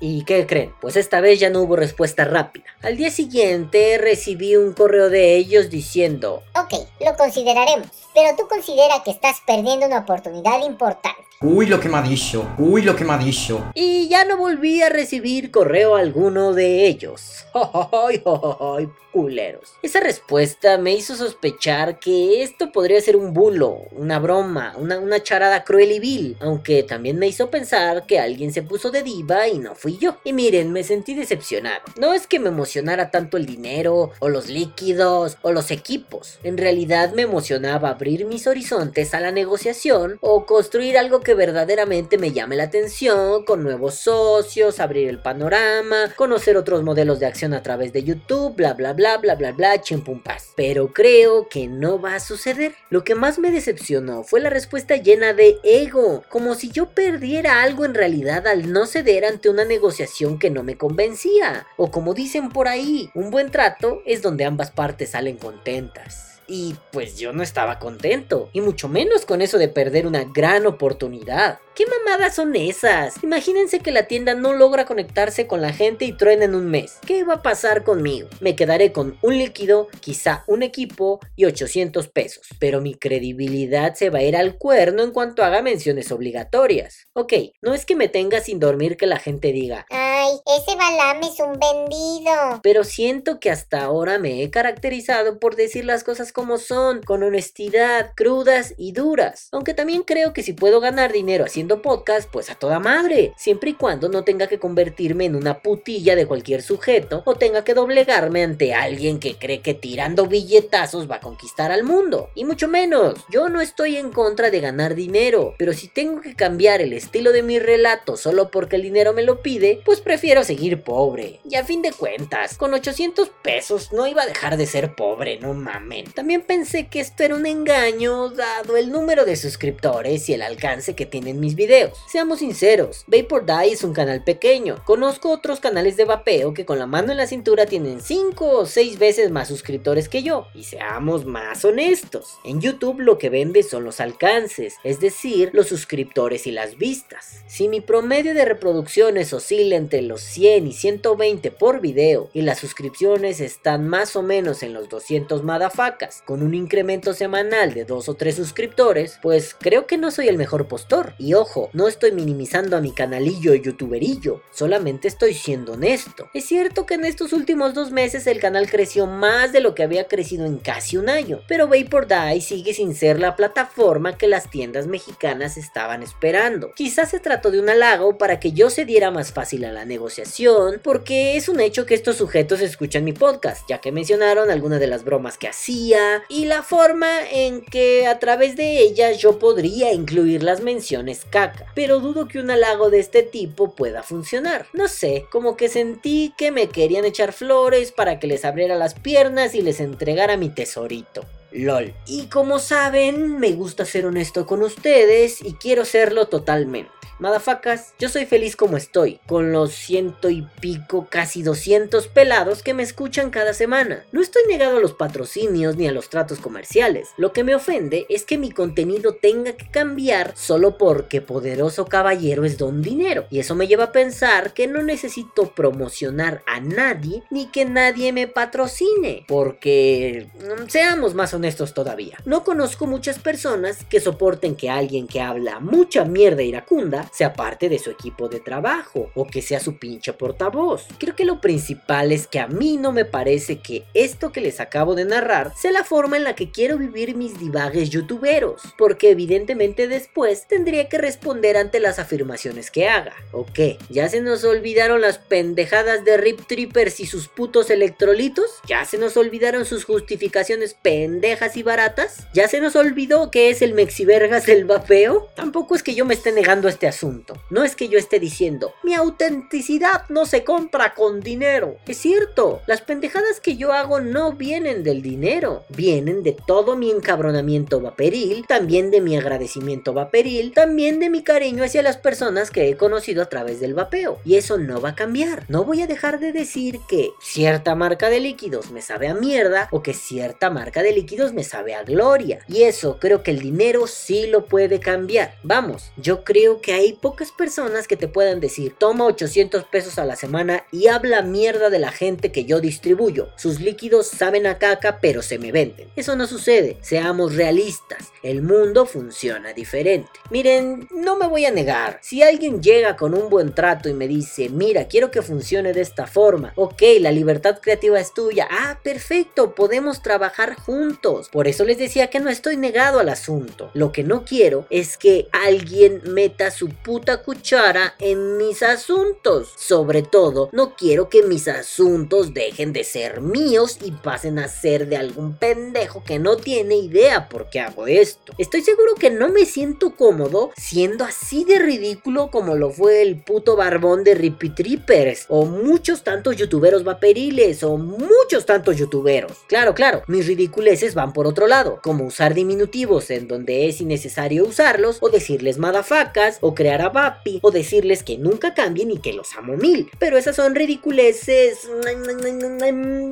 ¿Y 0.00 0.24
qué 0.24 0.46
creen? 0.48 0.74
Pues 0.80 0.96
esta 0.96 1.20
vez 1.20 1.38
ya 1.38 1.48
no 1.48 1.60
hubo 1.60 1.76
respuesta 1.76 2.24
rápida. 2.24 2.64
Al 2.82 2.96
día 2.96 3.10
siguiente 3.10 3.98
recibí 3.98 4.56
un 4.56 4.72
correo 4.72 5.10
de 5.10 5.36
ellos 5.36 5.70
diciendo, 5.70 6.42
Ok, 6.56 6.74
lo 7.04 7.16
consideraremos, 7.16 7.86
pero 8.12 8.34
tú 8.36 8.48
considera 8.48 9.04
que 9.04 9.12
estás 9.12 9.36
perdiendo 9.46 9.86
una 9.86 10.00
oportunidad 10.00 10.60
importante. 10.66 11.22
Uy, 11.44 11.66
lo 11.66 11.80
que 11.80 11.88
me 11.88 11.96
ha 11.96 12.02
dicho. 12.02 12.48
Uy, 12.56 12.82
lo 12.82 12.94
que 12.94 13.04
me 13.04 13.14
ha 13.14 13.18
dicho. 13.18 13.72
Y 13.74 14.06
ya 14.08 14.24
no 14.24 14.36
volví 14.36 14.80
a 14.80 14.90
recibir 14.90 15.50
correo 15.50 15.96
alguno 15.96 16.52
de 16.52 16.86
ellos. 16.86 17.44
¡Ay, 17.52 18.22
ay, 18.60 18.88
culeros! 19.12 19.74
Esa 19.82 19.98
respuesta 19.98 20.78
me 20.78 20.94
hizo 20.94 21.16
sospechar 21.16 21.98
que 21.98 22.44
esto 22.44 22.70
podría 22.70 23.00
ser 23.00 23.16
un 23.16 23.32
bulo, 23.32 23.88
una 23.90 24.20
broma, 24.20 24.74
una, 24.78 25.00
una 25.00 25.20
charada 25.20 25.64
cruel 25.64 25.90
y 25.90 25.98
vil. 25.98 26.36
Aunque 26.38 26.84
también 26.84 27.18
me 27.18 27.26
hizo 27.26 27.50
pensar 27.50 28.06
que 28.06 28.20
alguien 28.20 28.52
se 28.52 28.62
puso 28.62 28.92
de 28.92 29.02
diva 29.02 29.48
y 29.48 29.58
no 29.58 29.74
fui 29.74 29.98
yo. 29.98 30.18
Y 30.22 30.32
miren, 30.32 30.70
me 30.70 30.84
sentí 30.84 31.14
decepcionado. 31.14 31.82
No 31.98 32.14
es 32.14 32.28
que 32.28 32.38
me 32.38 32.50
emocionara 32.50 33.10
tanto 33.10 33.36
el 33.36 33.46
dinero, 33.46 34.12
o 34.20 34.28
los 34.28 34.48
líquidos, 34.48 35.38
o 35.42 35.50
los 35.50 35.72
equipos. 35.72 36.38
En 36.44 36.56
realidad 36.56 37.12
me 37.14 37.22
emocionaba 37.22 37.88
abrir 37.88 38.26
mis 38.26 38.46
horizontes 38.46 39.12
a 39.12 39.20
la 39.20 39.32
negociación 39.32 40.18
o 40.20 40.46
construir 40.46 40.96
algo 40.96 41.20
que 41.20 41.31
verdaderamente 41.34 42.18
me 42.18 42.32
llame 42.32 42.56
la 42.56 42.64
atención, 42.64 43.44
con 43.44 43.62
nuevos 43.62 43.94
socios, 43.94 44.80
abrir 44.80 45.08
el 45.08 45.18
panorama, 45.18 46.12
conocer 46.16 46.56
otros 46.56 46.82
modelos 46.82 47.20
de 47.20 47.26
acción 47.26 47.54
a 47.54 47.62
través 47.62 47.92
de 47.92 48.02
YouTube, 48.04 48.54
bla 48.56 48.74
bla 48.74 48.92
bla 48.92 49.18
bla 49.18 49.34
bla 49.34 49.52
bla, 49.52 49.80
chimpumpas. 49.80 50.52
Pero 50.56 50.92
creo 50.92 51.48
que 51.48 51.66
no 51.66 52.00
va 52.00 52.14
a 52.14 52.20
suceder. 52.20 52.74
Lo 52.90 53.04
que 53.04 53.14
más 53.14 53.38
me 53.38 53.50
decepcionó 53.50 54.24
fue 54.24 54.40
la 54.40 54.50
respuesta 54.50 54.96
llena 54.96 55.32
de 55.32 55.58
ego, 55.62 56.22
como 56.28 56.54
si 56.54 56.70
yo 56.70 56.90
perdiera 56.90 57.62
algo 57.62 57.84
en 57.84 57.94
realidad 57.94 58.46
al 58.46 58.72
no 58.72 58.86
ceder 58.86 59.24
ante 59.24 59.48
una 59.48 59.64
negociación 59.64 60.38
que 60.38 60.50
no 60.50 60.62
me 60.62 60.76
convencía. 60.76 61.66
O 61.76 61.90
como 61.90 62.14
dicen 62.14 62.50
por 62.50 62.68
ahí, 62.68 63.10
un 63.14 63.30
buen 63.30 63.50
trato 63.50 64.02
es 64.06 64.22
donde 64.22 64.44
ambas 64.44 64.70
partes 64.70 65.10
salen 65.10 65.36
contentas. 65.36 66.31
Y 66.46 66.74
pues 66.90 67.18
yo 67.18 67.32
no 67.32 67.42
estaba 67.42 67.78
contento, 67.78 68.50
y 68.52 68.60
mucho 68.60 68.88
menos 68.88 69.24
con 69.24 69.42
eso 69.42 69.58
de 69.58 69.68
perder 69.68 70.06
una 70.06 70.24
gran 70.24 70.66
oportunidad. 70.66 71.58
¿Qué 71.74 71.84
mamadas 71.86 72.34
son 72.34 72.54
esas? 72.54 73.22
Imagínense 73.22 73.80
que 73.80 73.92
la 73.92 74.06
tienda 74.06 74.34
no 74.34 74.52
logra 74.52 74.84
conectarse 74.84 75.46
con 75.46 75.62
la 75.62 75.72
gente 75.72 76.04
y 76.04 76.12
truena 76.12 76.44
en 76.44 76.54
un 76.54 76.66
mes. 76.66 76.98
¿Qué 77.06 77.24
va 77.24 77.34
a 77.34 77.42
pasar 77.42 77.82
conmigo? 77.82 78.28
Me 78.40 78.54
quedaré 78.54 78.92
con 78.92 79.16
un 79.22 79.38
líquido, 79.38 79.88
quizá 80.00 80.44
un 80.46 80.62
equipo 80.62 81.20
y 81.34 81.46
800 81.46 82.08
pesos. 82.08 82.46
Pero 82.58 82.82
mi 82.82 82.94
credibilidad 82.94 83.94
se 83.94 84.10
va 84.10 84.18
a 84.18 84.22
ir 84.22 84.36
al 84.36 84.58
cuerno 84.58 85.02
en 85.02 85.12
cuanto 85.12 85.42
haga 85.44 85.62
menciones 85.62 86.12
obligatorias. 86.12 87.06
Ok, 87.14 87.32
no 87.62 87.72
es 87.72 87.86
que 87.86 87.96
me 87.96 88.08
tenga 88.08 88.40
sin 88.40 88.60
dormir 88.60 88.98
que 88.98 89.06
la 89.06 89.18
gente 89.18 89.52
diga, 89.52 89.86
Ese 90.22 90.76
Balam 90.76 91.20
es 91.22 91.40
un 91.40 91.58
vendido. 91.58 92.60
pero 92.62 92.84
siento 92.84 93.40
que 93.40 93.50
hasta 93.50 93.82
ahora 93.82 94.18
me 94.18 94.42
he 94.42 94.50
caracterizado 94.50 95.40
por 95.40 95.56
decir 95.56 95.84
las 95.84 96.04
cosas 96.04 96.32
como 96.32 96.58
son, 96.58 97.02
con 97.02 97.24
honestidad, 97.24 98.12
crudas 98.14 98.74
y 98.76 98.92
duras. 98.92 99.48
Aunque 99.50 99.74
también 99.74 100.02
creo 100.02 100.32
que 100.32 100.44
si 100.44 100.52
puedo 100.52 100.80
ganar 100.80 101.12
dinero 101.12 101.44
haciendo 101.44 101.82
podcast, 101.82 102.30
pues 102.30 102.50
a 102.50 102.54
toda 102.54 102.78
madre, 102.78 103.32
siempre 103.36 103.70
y 103.70 103.74
cuando 103.74 104.08
no 104.08 104.22
tenga 104.22 104.46
que 104.46 104.60
convertirme 104.60 105.24
en 105.24 105.34
una 105.34 105.60
putilla 105.60 106.14
de 106.14 106.26
cualquier 106.26 106.62
sujeto 106.62 107.22
o 107.24 107.34
tenga 107.34 107.64
que 107.64 107.74
doblegarme 107.74 108.44
ante 108.44 108.74
alguien 108.74 109.18
que 109.18 109.36
cree 109.36 109.60
que 109.60 109.74
tirando 109.74 110.26
billetazos 110.26 111.10
va 111.10 111.16
a 111.16 111.20
conquistar 111.20 111.72
al 111.72 111.82
mundo. 111.82 112.30
Y 112.34 112.44
mucho 112.44 112.68
menos, 112.68 113.14
yo 113.28 113.48
no 113.48 113.60
estoy 113.60 113.96
en 113.96 114.12
contra 114.12 114.50
de 114.50 114.60
ganar 114.60 114.94
dinero, 114.94 115.54
pero 115.58 115.72
si 115.72 115.88
tengo 115.88 116.20
que 116.20 116.36
cambiar 116.36 116.80
el 116.80 116.92
estilo 116.92 117.32
de 117.32 117.42
mi 117.42 117.58
relato 117.58 118.16
solo 118.16 118.50
porque 118.50 118.76
el 118.76 118.82
dinero 118.82 119.12
me 119.12 119.22
lo 119.22 119.42
pide, 119.42 119.80
pues 119.84 120.00
prefiero 120.12 120.44
seguir 120.44 120.82
pobre. 120.82 121.40
Y 121.48 121.56
a 121.56 121.64
fin 121.64 121.80
de 121.80 121.90
cuentas, 121.90 122.58
con 122.58 122.74
800 122.74 123.30
pesos 123.42 123.94
no 123.94 124.06
iba 124.06 124.20
a 124.20 124.26
dejar 124.26 124.58
de 124.58 124.66
ser 124.66 124.94
pobre, 124.94 125.38
no 125.38 125.54
mamen. 125.54 126.04
También 126.12 126.42
pensé 126.42 126.88
que 126.88 127.00
esto 127.00 127.22
era 127.22 127.34
un 127.34 127.46
engaño 127.46 128.28
dado 128.28 128.76
el 128.76 128.92
número 128.92 129.24
de 129.24 129.36
suscriptores 129.36 130.28
y 130.28 130.34
el 130.34 130.42
alcance 130.42 130.94
que 130.94 131.06
tienen 131.06 131.40
mis 131.40 131.54
videos. 131.54 131.98
Seamos 132.08 132.40
sinceros, 132.40 133.04
Vapor 133.06 133.46
Die 133.46 133.72
es 133.72 133.84
un 133.84 133.94
canal 133.94 134.22
pequeño. 134.22 134.82
Conozco 134.84 135.30
otros 135.30 135.60
canales 135.60 135.96
de 135.96 136.04
vapeo 136.04 136.52
que 136.52 136.66
con 136.66 136.78
la 136.78 136.86
mano 136.86 137.12
en 137.12 137.16
la 137.16 137.26
cintura 137.26 137.64
tienen 137.64 138.02
5 138.02 138.50
o 138.50 138.66
6 138.66 138.98
veces 138.98 139.30
más 139.30 139.48
suscriptores 139.48 140.10
que 140.10 140.22
yo. 140.22 140.46
Y 140.54 140.64
seamos 140.64 141.24
más 141.24 141.64
honestos. 141.64 142.36
En 142.44 142.60
YouTube 142.60 143.00
lo 143.00 143.16
que 143.16 143.30
vende 143.30 143.62
son 143.62 143.84
los 143.84 143.98
alcances, 143.98 144.74
es 144.84 145.00
decir, 145.00 145.48
los 145.54 145.68
suscriptores 145.68 146.46
y 146.46 146.50
las 146.50 146.76
vistas. 146.76 147.42
Si 147.46 147.66
mi 147.66 147.80
promedio 147.80 148.34
de 148.34 148.44
reproducciones 148.44 149.32
oscila 149.32 149.76
entre 149.76 150.01
los 150.08 150.22
100 150.22 150.66
y 150.66 150.72
120 150.72 151.50
por 151.50 151.80
video 151.80 152.30
y 152.32 152.42
las 152.42 152.58
suscripciones 152.58 153.40
están 153.40 153.88
más 153.88 154.16
o 154.16 154.22
menos 154.22 154.62
en 154.62 154.72
los 154.72 154.88
200 154.88 155.42
madafacas, 155.42 156.22
con 156.24 156.42
un 156.42 156.54
incremento 156.54 157.14
semanal 157.14 157.74
de 157.74 157.84
2 157.84 158.08
o 158.08 158.14
3 158.14 158.34
suscriptores, 158.34 159.18
pues 159.22 159.56
creo 159.58 159.86
que 159.86 159.98
no 159.98 160.10
soy 160.10 160.28
el 160.28 160.36
mejor 160.36 160.68
postor. 160.68 161.14
Y 161.18 161.34
ojo, 161.34 161.70
no 161.72 161.88
estoy 161.88 162.12
minimizando 162.12 162.76
a 162.76 162.80
mi 162.80 162.92
canalillo 162.92 163.54
youtuberillo, 163.54 164.42
solamente 164.52 165.08
estoy 165.08 165.34
siendo 165.34 165.72
honesto. 165.72 166.28
Es 166.34 166.44
cierto 166.44 166.86
que 166.86 166.94
en 166.94 167.04
estos 167.04 167.32
últimos 167.32 167.74
dos 167.74 167.90
meses 167.90 168.26
el 168.26 168.40
canal 168.40 168.70
creció 168.70 169.06
más 169.06 169.52
de 169.52 169.60
lo 169.60 169.74
que 169.74 169.82
había 169.82 170.08
crecido 170.08 170.46
en 170.46 170.58
casi 170.58 170.96
un 170.96 171.08
año, 171.08 171.40
pero 171.48 171.68
Die 171.68 172.40
sigue 172.40 172.74
sin 172.74 172.94
ser 172.94 173.18
la 173.18 173.36
plataforma 173.36 174.16
que 174.16 174.28
las 174.28 174.50
tiendas 174.50 174.86
mexicanas 174.86 175.56
estaban 175.56 176.02
esperando. 176.02 176.72
Quizás 176.74 177.10
se 177.10 177.20
trató 177.20 177.50
de 177.50 177.60
un 177.60 177.68
halago 177.68 178.18
para 178.18 178.40
que 178.40 178.52
yo 178.52 178.70
cediera 178.70 179.10
más 179.10 179.32
fácil 179.32 179.64
a 179.64 179.72
la 179.72 179.84
negociación, 179.92 180.80
porque 180.82 181.36
es 181.36 181.48
un 181.48 181.60
hecho 181.60 181.84
que 181.84 181.94
estos 181.94 182.16
sujetos 182.16 182.60
escuchan 182.60 183.04
mi 183.04 183.12
podcast, 183.12 183.68
ya 183.68 183.78
que 183.78 183.92
mencionaron 183.92 184.50
algunas 184.50 184.80
de 184.80 184.86
las 184.86 185.04
bromas 185.04 185.36
que 185.36 185.48
hacía 185.48 186.22
y 186.28 186.46
la 186.46 186.62
forma 186.62 187.28
en 187.30 187.62
que 187.62 188.06
a 188.06 188.18
través 188.18 188.56
de 188.56 188.78
ellas 188.78 189.18
yo 189.18 189.38
podría 189.38 189.92
incluir 189.92 190.42
las 190.42 190.62
menciones 190.62 191.26
caca, 191.28 191.66
pero 191.74 192.00
dudo 192.00 192.26
que 192.26 192.38
un 192.38 192.50
halago 192.50 192.88
de 192.88 193.00
este 193.00 193.22
tipo 193.22 193.74
pueda 193.74 194.02
funcionar. 194.02 194.66
No 194.72 194.88
sé, 194.88 195.26
como 195.30 195.56
que 195.56 195.68
sentí 195.68 196.32
que 196.38 196.50
me 196.50 196.68
querían 196.68 197.04
echar 197.04 197.32
flores 197.32 197.92
para 197.92 198.18
que 198.18 198.26
les 198.26 198.44
abriera 198.44 198.76
las 198.76 198.94
piernas 198.94 199.54
y 199.54 199.60
les 199.60 199.80
entregara 199.80 200.36
mi 200.36 200.48
tesorito. 200.48 201.24
LOL. 201.52 201.92
Y 202.06 202.26
como 202.26 202.58
saben, 202.58 203.38
me 203.38 203.52
gusta 203.52 203.84
ser 203.84 204.06
honesto 204.06 204.46
con 204.46 204.62
ustedes 204.62 205.42
y 205.42 205.52
quiero 205.54 205.84
serlo 205.84 206.28
totalmente. 206.28 206.90
Madafacas, 207.18 207.94
yo 207.98 208.08
soy 208.08 208.26
feliz 208.26 208.56
como 208.56 208.76
estoy, 208.76 209.20
con 209.26 209.52
los 209.52 209.72
ciento 209.72 210.28
y 210.30 210.46
pico, 210.60 211.06
casi 211.08 211.42
200 211.42 212.08
pelados 212.08 212.62
que 212.62 212.74
me 212.74 212.82
escuchan 212.82 213.30
cada 213.30 213.54
semana. 213.54 214.04
No 214.12 214.20
estoy 214.20 214.42
negado 214.48 214.78
a 214.78 214.80
los 214.80 214.94
patrocinios 214.94 215.76
ni 215.76 215.86
a 215.86 215.92
los 215.92 216.08
tratos 216.08 216.40
comerciales. 216.40 217.10
Lo 217.16 217.32
que 217.32 217.44
me 217.44 217.54
ofende 217.54 218.06
es 218.08 218.24
que 218.24 218.38
mi 218.38 218.50
contenido 218.50 219.14
tenga 219.14 219.52
que 219.52 219.70
cambiar 219.70 220.32
solo 220.36 220.78
porque 220.78 221.20
poderoso 221.20 221.86
caballero 221.86 222.44
es 222.44 222.58
don 222.58 222.82
dinero. 222.82 223.26
Y 223.30 223.38
eso 223.38 223.54
me 223.54 223.68
lleva 223.68 223.84
a 223.84 223.92
pensar 223.92 224.52
que 224.52 224.66
no 224.66 224.82
necesito 224.82 225.52
promocionar 225.54 226.42
a 226.46 226.60
nadie 226.60 227.22
ni 227.30 227.46
que 227.46 227.64
nadie 227.64 228.12
me 228.12 228.26
patrocine. 228.26 229.24
Porque 229.28 230.28
mm, 230.34 230.68
seamos 230.68 231.14
más 231.14 231.34
honestos 231.34 231.74
todavía. 231.74 232.18
No 232.24 232.42
conozco 232.42 232.86
muchas 232.86 233.18
personas 233.18 233.84
que 233.88 234.00
soporten 234.00 234.56
que 234.56 234.70
alguien 234.70 235.06
que 235.06 235.20
habla 235.20 235.60
mucha 235.60 236.04
mierda 236.04 236.42
iracunda 236.42 237.08
sea 237.12 237.34
parte 237.34 237.68
de 237.68 237.78
su 237.78 237.90
equipo 237.90 238.28
de 238.28 238.40
trabajo 238.40 239.10
o 239.14 239.26
que 239.26 239.42
sea 239.42 239.60
su 239.60 239.78
pinche 239.78 240.12
portavoz. 240.12 240.86
Creo 240.98 241.14
que 241.14 241.24
lo 241.24 241.40
principal 241.40 242.10
es 242.10 242.26
que 242.26 242.40
a 242.40 242.48
mí 242.48 242.76
no 242.76 242.92
me 242.92 243.04
parece 243.04 243.60
que 243.60 243.84
esto 243.94 244.32
que 244.32 244.40
les 244.40 244.60
acabo 244.60 244.94
de 244.94 245.04
narrar 245.04 245.52
sea 245.56 245.72
la 245.72 245.84
forma 245.84 246.16
en 246.16 246.24
la 246.24 246.34
que 246.34 246.50
quiero 246.50 246.78
vivir 246.78 247.14
mis 247.14 247.38
divagues 247.38 247.90
youtuberos, 247.90 248.62
porque 248.78 249.10
evidentemente 249.10 249.88
después 249.88 250.46
tendría 250.48 250.88
que 250.88 250.98
responder 250.98 251.56
ante 251.56 251.80
las 251.80 251.98
afirmaciones 251.98 252.70
que 252.70 252.88
haga. 252.88 253.14
¿O 253.32 253.46
qué? 253.46 253.78
¿Ya 253.88 254.08
se 254.08 254.20
nos 254.20 254.44
olvidaron 254.44 255.00
las 255.00 255.18
pendejadas 255.18 256.04
de 256.04 256.16
Rip 256.16 256.46
Trippers 256.46 257.00
y 257.00 257.06
sus 257.06 257.28
putos 257.28 257.70
electrolitos? 257.70 258.46
¿Ya 258.66 258.84
se 258.84 258.98
nos 258.98 259.16
olvidaron 259.16 259.64
sus 259.64 259.84
justificaciones 259.84 260.74
pendejas 260.74 261.56
y 261.56 261.62
baratas? 261.62 262.26
¿Ya 262.32 262.48
se 262.48 262.60
nos 262.60 262.76
olvidó 262.76 263.30
que 263.30 263.50
es 263.50 263.62
el 263.62 263.74
mexivergas 263.74 264.46
del 264.46 264.64
vapeo? 264.64 265.28
Tampoco 265.34 265.74
es 265.74 265.82
que 265.82 265.94
yo 265.94 266.04
me 266.04 266.14
esté 266.14 266.32
negando 266.32 266.68
este 266.68 266.86
asunto. 266.92 267.34
No 267.50 267.64
es 267.64 267.74
que 267.74 267.88
yo 267.88 267.98
esté 267.98 268.20
diciendo, 268.20 268.74
mi 268.82 268.94
autenticidad 268.94 270.04
no 270.08 270.26
se 270.26 270.44
compra 270.44 270.94
con 270.94 271.20
dinero. 271.20 271.76
Es 271.86 271.98
cierto, 271.98 272.60
las 272.66 272.82
pendejadas 272.82 273.40
que 273.40 273.56
yo 273.56 273.72
hago 273.72 274.00
no 274.00 274.32
vienen 274.32 274.84
del 274.84 275.02
dinero, 275.02 275.64
vienen 275.70 276.22
de 276.22 276.36
todo 276.46 276.76
mi 276.76 276.90
encabronamiento 276.90 277.80
vaporil, 277.80 278.44
también 278.46 278.90
de 278.90 279.00
mi 279.00 279.16
agradecimiento 279.16 279.94
vaporil, 279.94 280.52
también 280.52 281.00
de 281.00 281.08
mi 281.08 281.22
cariño 281.22 281.64
hacia 281.64 281.82
las 281.82 281.96
personas 281.96 282.50
que 282.50 282.68
he 282.68 282.76
conocido 282.76 283.22
a 283.22 283.28
través 283.28 283.60
del 283.60 283.74
vapeo. 283.74 284.18
Y 284.24 284.36
eso 284.36 284.58
no 284.58 284.80
va 284.80 284.90
a 284.90 284.94
cambiar. 284.94 285.46
No 285.48 285.64
voy 285.64 285.80
a 285.80 285.86
dejar 285.86 286.20
de 286.20 286.32
decir 286.32 286.78
que 286.88 287.10
cierta 287.20 287.74
marca 287.74 288.10
de 288.10 288.20
líquidos 288.20 288.70
me 288.70 288.82
sabe 288.82 289.08
a 289.08 289.14
mierda 289.14 289.68
o 289.70 289.82
que 289.82 289.94
cierta 289.94 290.50
marca 290.50 290.82
de 290.82 290.92
líquidos 290.92 291.32
me 291.32 291.44
sabe 291.44 291.74
a 291.74 291.84
gloria. 291.84 292.40
Y 292.48 292.64
eso 292.64 292.98
creo 293.00 293.22
que 293.22 293.30
el 293.30 293.40
dinero 293.40 293.86
sí 293.86 294.26
lo 294.26 294.44
puede 294.44 294.80
cambiar. 294.80 295.34
Vamos, 295.42 295.92
yo 295.96 296.24
creo 296.24 296.60
que 296.60 296.72
hay 296.74 296.81
pocas 296.92 297.30
personas 297.30 297.86
que 297.86 297.96
te 297.96 298.08
puedan 298.08 298.40
decir, 298.40 298.74
toma 298.76 299.04
800 299.06 299.64
pesos 299.64 299.98
a 299.98 300.04
la 300.04 300.16
semana 300.16 300.64
y 300.72 300.88
habla 300.88 301.22
mierda 301.22 301.70
de 301.70 301.78
la 301.78 301.92
gente 301.92 302.32
que 302.32 302.44
yo 302.44 302.60
distribuyo. 302.60 303.28
Sus 303.36 303.60
líquidos 303.60 304.08
saben 304.08 304.46
a 304.46 304.58
caca 304.58 304.98
pero 305.00 305.22
se 305.22 305.38
me 305.38 305.52
venden. 305.52 305.88
Eso 305.94 306.16
no 306.16 306.26
sucede, 306.26 306.78
seamos 306.80 307.36
realistas, 307.36 308.12
el 308.24 308.42
mundo 308.42 308.86
funciona 308.86 309.52
diferente. 309.52 310.10
Miren, 310.30 310.88
no 310.90 311.16
me 311.16 311.28
voy 311.28 311.44
a 311.44 311.52
negar, 311.52 312.00
si 312.02 312.22
alguien 312.22 312.62
llega 312.62 312.96
con 312.96 313.14
un 313.14 313.30
buen 313.30 313.54
trato 313.54 313.88
y 313.88 313.94
me 313.94 314.08
dice, 314.08 314.48
mira, 314.48 314.88
quiero 314.88 315.10
que 315.10 315.22
funcione 315.22 315.72
de 315.72 315.82
esta 315.82 316.06
forma, 316.06 316.52
ok, 316.56 316.82
la 317.00 317.12
libertad 317.12 317.60
creativa 317.60 318.00
es 318.00 318.12
tuya, 318.12 318.48
ah, 318.50 318.80
perfecto, 318.82 319.54
podemos 319.54 320.02
trabajar 320.02 320.56
juntos. 320.56 321.28
Por 321.30 321.46
eso 321.46 321.64
les 321.64 321.78
decía 321.78 322.08
que 322.08 322.20
no 322.20 322.30
estoy 322.30 322.56
negado 322.56 322.98
al 322.98 323.08
asunto. 323.08 323.70
Lo 323.74 323.92
que 323.92 324.02
no 324.02 324.24
quiero 324.24 324.66
es 324.70 324.96
que 324.96 325.28
alguien 325.32 326.00
meta 326.06 326.50
su 326.50 326.71
puta 326.72 327.22
cuchara 327.22 327.94
en 327.98 328.36
mis 328.36 328.62
asuntos. 328.62 329.52
Sobre 329.56 330.02
todo, 330.02 330.48
no 330.52 330.74
quiero 330.74 331.08
que 331.08 331.22
mis 331.22 331.48
asuntos 331.48 332.34
dejen 332.34 332.72
de 332.72 332.84
ser 332.84 333.20
míos 333.20 333.78
y 333.82 333.92
pasen 333.92 334.38
a 334.38 334.48
ser 334.48 334.88
de 334.88 334.96
algún 334.96 335.36
pendejo 335.36 336.02
que 336.04 336.18
no 336.18 336.36
tiene 336.36 336.76
idea 336.76 337.28
por 337.28 337.50
qué 337.50 337.60
hago 337.60 337.86
esto. 337.86 338.32
Estoy 338.38 338.62
seguro 338.62 338.94
que 338.94 339.10
no 339.10 339.28
me 339.28 339.44
siento 339.44 339.94
cómodo 339.96 340.50
siendo 340.56 341.04
así 341.04 341.44
de 341.44 341.58
ridículo 341.58 342.30
como 342.30 342.54
lo 342.54 342.70
fue 342.70 343.02
el 343.02 343.22
puto 343.22 343.56
barbón 343.56 344.04
de 344.04 344.14
Rippy 344.14 344.50
Trippers 344.50 345.26
o 345.28 345.44
muchos 345.44 346.02
tantos 346.02 346.36
youtuberos 346.36 346.84
vaporiles 346.84 347.62
o 347.62 347.76
muchos 347.76 348.46
tantos 348.46 348.76
youtuberos. 348.76 349.38
Claro, 349.48 349.74
claro, 349.74 350.02
mis 350.06 350.26
ridiculeces 350.26 350.94
van 350.94 351.12
por 351.12 351.26
otro 351.26 351.46
lado, 351.46 351.80
como 351.82 352.04
usar 352.04 352.34
diminutivos 352.34 353.10
en 353.10 353.28
donde 353.28 353.68
es 353.68 353.80
innecesario 353.80 354.44
usarlos 354.44 354.98
o 355.00 355.10
decirles 355.10 355.58
madafacas 355.58 356.38
o 356.40 356.54
crear 356.62 356.80
a 356.80 356.90
Vapi 356.90 357.40
o 357.42 357.50
decirles 357.50 358.04
que 358.04 358.18
nunca 358.18 358.54
cambien 358.54 358.92
y 358.92 358.98
que 358.98 359.12
los 359.12 359.34
amo 359.36 359.56
mil. 359.56 359.90
Pero 359.98 360.16
esas 360.16 360.36
son 360.36 360.54
ridiculeces 360.54 361.68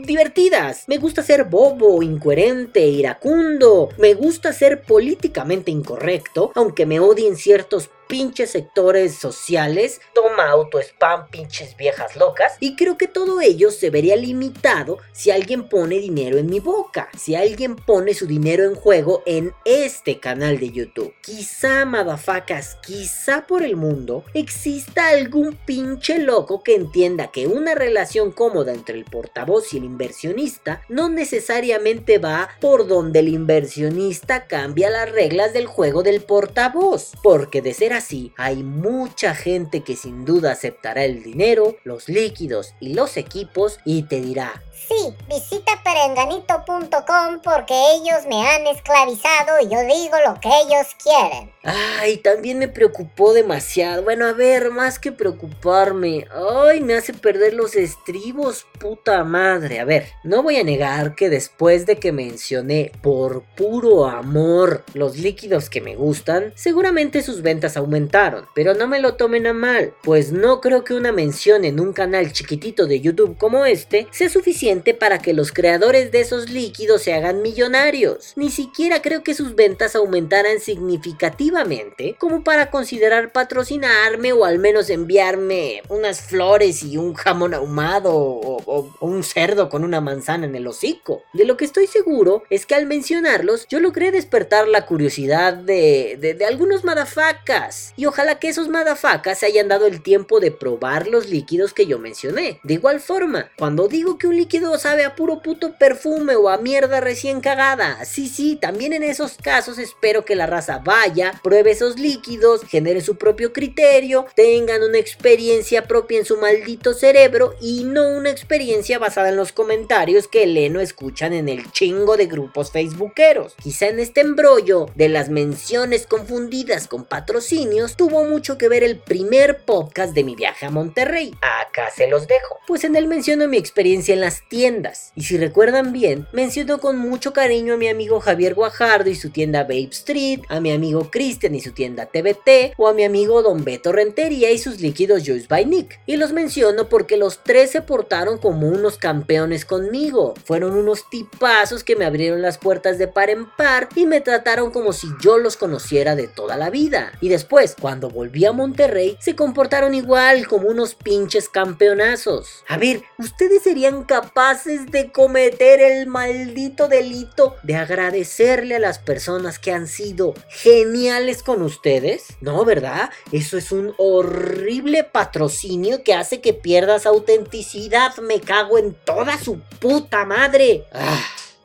divertidas. 0.05 0.85
Me 0.87 0.99
gusta 0.99 1.25
ser 1.25 1.45
bobo, 1.45 2.01
incoherente, 2.01 2.87
iracundo. 2.87 3.89
Me 3.99 4.15
gusta 4.15 4.53
ser 4.53 4.83
políticamente 4.83 5.73
incorrecto, 5.73 6.53
aunque 6.55 6.87
me 6.87 7.01
odien 7.01 7.37
ciertos 7.37 7.91
pinches 8.07 8.51
sectores 8.51 9.15
sociales, 9.17 10.01
toma 10.41 10.51
auto 10.51 10.79
spam, 10.79 11.29
pinches 11.31 11.77
viejas 11.77 12.17
locas, 12.17 12.57
y 12.61 12.77
creo 12.77 12.97
que 12.97 13.09
todo 13.09 13.41
ello 13.41 13.71
se 13.71 13.91
vería 13.91 14.17
limitado 14.17 14.99
si 15.13 15.31
alguien 15.31 15.69
pone 15.69 15.99
dinero 15.99 16.39
en 16.39 16.47
mi 16.47 16.61
boca, 16.61 17.09
si 17.17 17.35
alguien 17.35 17.77
pone 17.77 18.15
su 18.15 18.27
dinero 18.27 18.65
en 18.65 18.75
juego 18.75 19.23
en 19.27 19.53
este 19.65 20.19
canal 20.19 20.59
de 20.59 20.71
YouTube. 20.71 21.15
Quizá, 21.21 21.85
madafacas, 21.85 22.77
quizá 22.83 23.47
por 23.47 23.63
el 23.63 23.77
mundo 23.77 24.25
exista 24.35 25.09
algún 25.09 25.57
pinche 25.67 26.19
loco 26.19 26.63
que 26.63 26.75
entienda 26.75 27.31
que 27.31 27.47
una 27.47 27.75
relación 27.75 28.33
cómoda 28.33 28.73
entre 28.73 28.99
el 28.99 29.05
portavoz 29.05 29.73
y 29.75 29.79
el 29.79 29.85
inversionista 29.85 30.83
no 30.89 31.09
necesariamente 31.09 32.19
va 32.19 32.51
por 32.61 32.87
donde 32.87 33.21
el 33.21 33.29
inversionista 33.29 34.47
cambia 34.47 34.91
las 34.91 35.11
reglas 35.11 35.53
del 35.53 35.67
juego 35.67 36.03
del 36.03 36.23
portavoz, 36.23 37.13
porque 37.23 37.63
de 37.63 37.75
ser 37.75 37.93
así, 37.93 38.33
hay 38.37 38.63
mucha 38.63 39.35
gente 39.35 39.83
que 39.83 39.97
sin 39.97 40.25
duda 40.25 40.30
aceptará 40.51 41.05
el 41.05 41.23
dinero, 41.23 41.77
los 41.85 42.09
líquidos 42.09 42.75
y 42.81 42.95
los 42.95 43.17
equipos 43.17 43.79
y 43.85 44.05
te 44.05 44.21
dirá, 44.21 44.63
Sí, 44.89 45.15
visita 45.29 45.73
perenganito.com 45.85 47.41
porque 47.45 47.75
ellos 47.97 48.27
me 48.27 48.49
han 48.49 48.67
esclavizado 48.67 49.61
y 49.61 49.65
yo 49.69 49.81
digo 49.83 50.17
lo 50.27 50.41
que 50.41 50.49
ellos 50.49 50.87
quieren. 51.03 51.53
Ay, 51.63 52.17
también 52.17 52.59
me 52.59 52.69
preocupó 52.69 53.35
demasiado. 53.35 54.03
Bueno, 54.03 54.27
a 54.27 54.33
ver, 54.33 54.71
más 54.71 54.99
que 54.99 55.13
preocuparme. 55.13 56.27
Ay, 56.33 56.81
me 56.81 56.95
hace 56.95 57.13
perder 57.13 57.53
los 57.53 57.77
estribos, 57.77 58.67
puta 58.79 59.23
madre. 59.23 59.81
A 59.81 59.85
ver, 59.85 60.07
no 60.25 60.43
voy 60.43 60.57
a 60.57 60.65
negar 60.65 61.15
que 61.15 61.29
después 61.29 61.85
de 61.85 61.97
que 61.97 62.13
mencioné 62.13 62.91
por 63.03 63.43
puro 63.57 64.07
amor 64.07 64.85
los 64.95 65.19
líquidos 65.19 65.69
que 65.69 65.83
me 65.83 65.95
gustan, 65.95 66.55
seguramente 66.57 67.23
sus 67.23 67.43
ventas 67.43 67.77
aumentaron. 67.77 68.47
Pero 68.55 68.73
no 68.73 68.89
me 68.89 69.01
lo 69.01 69.17
tomen 69.17 69.47
a 69.47 69.53
mal, 69.53 69.93
pues 70.03 70.33
no 70.33 70.63
creo 70.63 70.85
que 70.85 70.95
una 70.95 71.13
mención 71.13 71.67
en 71.67 71.81
un 71.81 71.93
canal 71.93 72.33
chiquitito 72.33 72.87
de 72.87 73.01
YouTube 73.01 73.37
como 73.37 73.67
este 73.67 74.09
sea 74.11 74.31
suficiente 74.31 74.70
para 74.71 75.19
que 75.19 75.33
los 75.33 75.51
creadores 75.51 76.13
de 76.13 76.21
esos 76.21 76.49
líquidos 76.49 77.03
se 77.03 77.13
hagan 77.13 77.43
millonarios. 77.43 78.35
Ni 78.37 78.51
siquiera 78.51 79.03
creo 79.03 79.25
que 79.25 79.35
sus 79.35 79.57
ventas 79.57 79.97
aumentaran 79.97 80.61
significativamente 80.61 82.15
como 82.21 82.45
para 82.45 82.71
considerar 82.71 83.33
patrocinarme 83.33 84.33
o 84.33 84.45
al 84.45 84.61
menos 84.61 84.89
enviarme 84.89 85.83
unas 85.89 86.21
flores 86.21 86.85
y 86.85 86.97
un 86.97 87.15
jamón 87.15 87.53
ahumado 87.53 88.15
o, 88.15 88.91
un 89.01 89.25
cerdo 89.25 89.69
con 89.69 89.83
una 89.83 90.01
manzana 90.01 90.47
en 90.47 90.55
el 90.55 90.69
hocico. 90.69 91.25
De 91.33 91.45
lo 91.45 91.57
que 91.57 91.65
estoy 91.65 91.89
seguro 91.89 92.45
es 92.49 92.65
que 92.65 92.77
al 92.77 92.87
mencionarlos 92.87 93.67
yo 93.69 93.81
logré 93.81 94.13
despertar 94.13 94.69
la 94.69 94.87
curiosidad 94.87 95.55
de, 95.55 96.17
de, 96.21 96.45
algunos 96.45 96.85
madafacas 96.85 97.93
y 97.97 98.07
ojalá 98.07 98.39
que 98.39 98.49
esos 98.49 98.69
madafacas 98.69 99.39
se 99.39 99.47
hayan 99.47 99.67
dado 99.67 99.87
el 99.87 100.01
tiempo 100.01 100.39
de 100.39 100.53
probar 100.53 101.09
los 101.09 101.29
líquidos 101.29 101.75
que 101.75 101.87
yo 101.87 101.99
mencioné. 101.99 102.61
De 102.63 102.75
igual 102.75 103.01
forma, 103.01 103.51
cuando 103.59 103.89
digo 103.89 104.17
que 104.17 104.29
un 104.29 104.37
líquido 104.37 104.60
sabe 104.79 105.05
a 105.05 105.15
puro 105.17 105.43
puto 105.43 105.75
perfume 105.75 106.37
o 106.37 106.49
a 106.49 106.59
mierda 106.59 107.01
recién 107.01 107.41
cagada. 107.41 108.05
Sí, 108.05 108.29
sí, 108.29 108.57
también 108.57 108.93
en 108.93 109.03
esos 109.03 109.37
casos 109.37 109.79
espero 109.79 110.25
que 110.25 110.35
la 110.35 110.47
raza 110.47 110.79
vaya, 110.79 111.33
pruebe 111.43 111.73
esos 111.73 111.99
líquidos, 111.99 112.63
genere 112.65 113.01
su 113.01 113.17
propio 113.17 113.53
criterio, 113.53 114.27
tengan 114.35 114.83
una 114.83 114.99
experiencia 114.99 115.85
propia 115.85 116.19
en 116.19 116.25
su 116.25 116.37
maldito 116.37 116.95
cerebro 116.95 117.55
y 117.61 117.85
no 117.85 118.09
una 118.09 118.31
experiencia 118.31 118.99
basada 118.99 119.31
en 119.31 119.37
los 119.37 119.53
comentarios 119.53 120.29
que 120.29 120.47
leen 120.47 120.77
o 120.77 120.81
escuchan 120.81 121.33
en 121.33 121.49
el 121.49 121.71
chingo 121.73 122.17
de 122.17 122.27
grupos 122.27 122.71
facebookeros. 122.71 123.55
Quizá 123.63 123.89
en 123.89 124.01
este 124.01 124.21
embrollo 124.21 124.87
de 124.95 125.09
las 125.09 125.29
menciones 125.29 126.07
confundidas 126.07 126.89
con 126.89 127.05
patrocinios 127.05 127.97
tuvo 127.97 128.25
mucho 128.25 128.59
que 128.59 128.69
ver 128.69 128.85
el 128.85 128.99
primer 128.99 129.65
podcast 129.65 130.15
de 130.15 130.25
mi 130.25 130.37
viaje 130.37 130.67
a 130.67 130.71
Monterrey. 130.71 131.35
Acá 131.41 131.91
se 131.91 132.09
los 132.09 132.27
dejo. 132.27 132.59
Pues 132.67 132.85
en 132.85 132.97
él 132.97 133.07
menciono 133.07 133.49
mi 133.49 133.57
experiencia 133.57 134.15
en 134.15 134.21
las 134.21 134.43
tiendas. 134.51 135.13
Y 135.15 135.23
si 135.23 135.39
recuerdan 135.39 135.93
bien, 135.93 136.27
menciono 136.33 136.79
con 136.81 136.99
mucho 136.99 137.33
cariño 137.33 137.75
a 137.75 137.77
mi 137.79 137.89
amigo 137.89 138.21
Javier 138.21 138.55
Guajardo 138.55 139.09
y 139.09 139.15
su 139.15 139.31
tienda 139.31 139.63
Babe 139.63 139.89
Street, 139.93 140.41
a 140.49 140.61
mi 140.61 140.73
amigo 140.73 141.09
Christian 141.11 141.55
y 141.55 141.61
su 141.61 141.73
tienda 141.73 142.07
TBT, 142.07 142.75
o 142.77 142.89
a 142.89 142.93
mi 142.93 143.05
amigo 143.05 143.43
Don 143.43 143.65
Beto 143.65 143.93
Rentería 143.93 144.51
y 144.51 144.59
sus 144.59 144.81
líquidos 144.81 145.23
Juice 145.25 145.47
by 145.49 145.65
Nick. 145.65 146.01
Y 146.05 146.17
los 146.17 146.33
menciono 146.33 146.89
porque 146.89 147.17
los 147.17 147.43
tres 147.45 147.71
se 147.71 147.81
portaron 147.81 148.39
como 148.39 148.69
unos 148.69 148.99
campeones 148.99 149.65
conmigo. 149.65 150.35
Fueron 150.45 150.73
unos 150.73 151.09
tipazos 151.09 151.85
que 151.85 151.97
me 151.97 152.05
abrieron 152.05 152.43
las 152.43 152.59
puertas 152.59 152.99
de 152.99 153.07
par 153.07 153.31
en 153.31 153.47
par 153.57 153.89
y 153.95 154.05
me 154.05 154.21
trataron 154.21 154.73
como 154.73 154.93
si 154.93 155.07
yo 155.23 155.39
los 155.39 155.57
conociera 155.57 156.17
de 156.17 156.27
toda 156.27 156.57
la 156.57 156.71
vida. 156.71 157.13
Y 157.21 157.29
después, 157.29 157.77
cuando 157.81 158.11
volví 158.11 158.45
a 158.45 158.53
Monterrey, 158.53 159.17
se 159.21 159.37
comportaron 159.37 159.95
igual 159.95 160.49
como 160.49 160.69
unos 160.69 160.97
pinches 160.97 161.49
campeonazos. 161.49 162.65
A 162.67 162.77
ver, 162.77 163.03
ustedes 163.17 163.63
serían 163.63 164.03
capaces 164.03 164.40
de 164.41 165.13
cometer 165.13 165.83
el 165.83 166.07
maldito 166.07 166.89
delito 166.89 167.57
de 167.63 167.77
agradecerle 167.77 168.77
a 168.77 168.79
las 168.79 168.99
personas 168.99 169.59
que 169.59 169.71
han 169.71 169.87
sido 169.87 170.33
geniales 170.49 171.43
con 171.43 171.61
ustedes? 171.61 172.29
No, 172.41 172.65
¿verdad? 172.65 173.11
Eso 173.33 173.59
es 173.59 173.71
un 173.71 173.93
horrible 173.99 175.05
patrocinio 175.05 176.03
que 176.03 176.15
hace 176.15 176.41
que 176.41 176.55
pierdas 176.55 177.05
autenticidad. 177.05 178.17
Me 178.17 178.41
cago 178.41 178.79
en 178.79 178.95
toda 178.95 179.37
su 179.37 179.61
puta 179.79 180.25
madre. 180.25 180.85
Ah. 180.91 181.21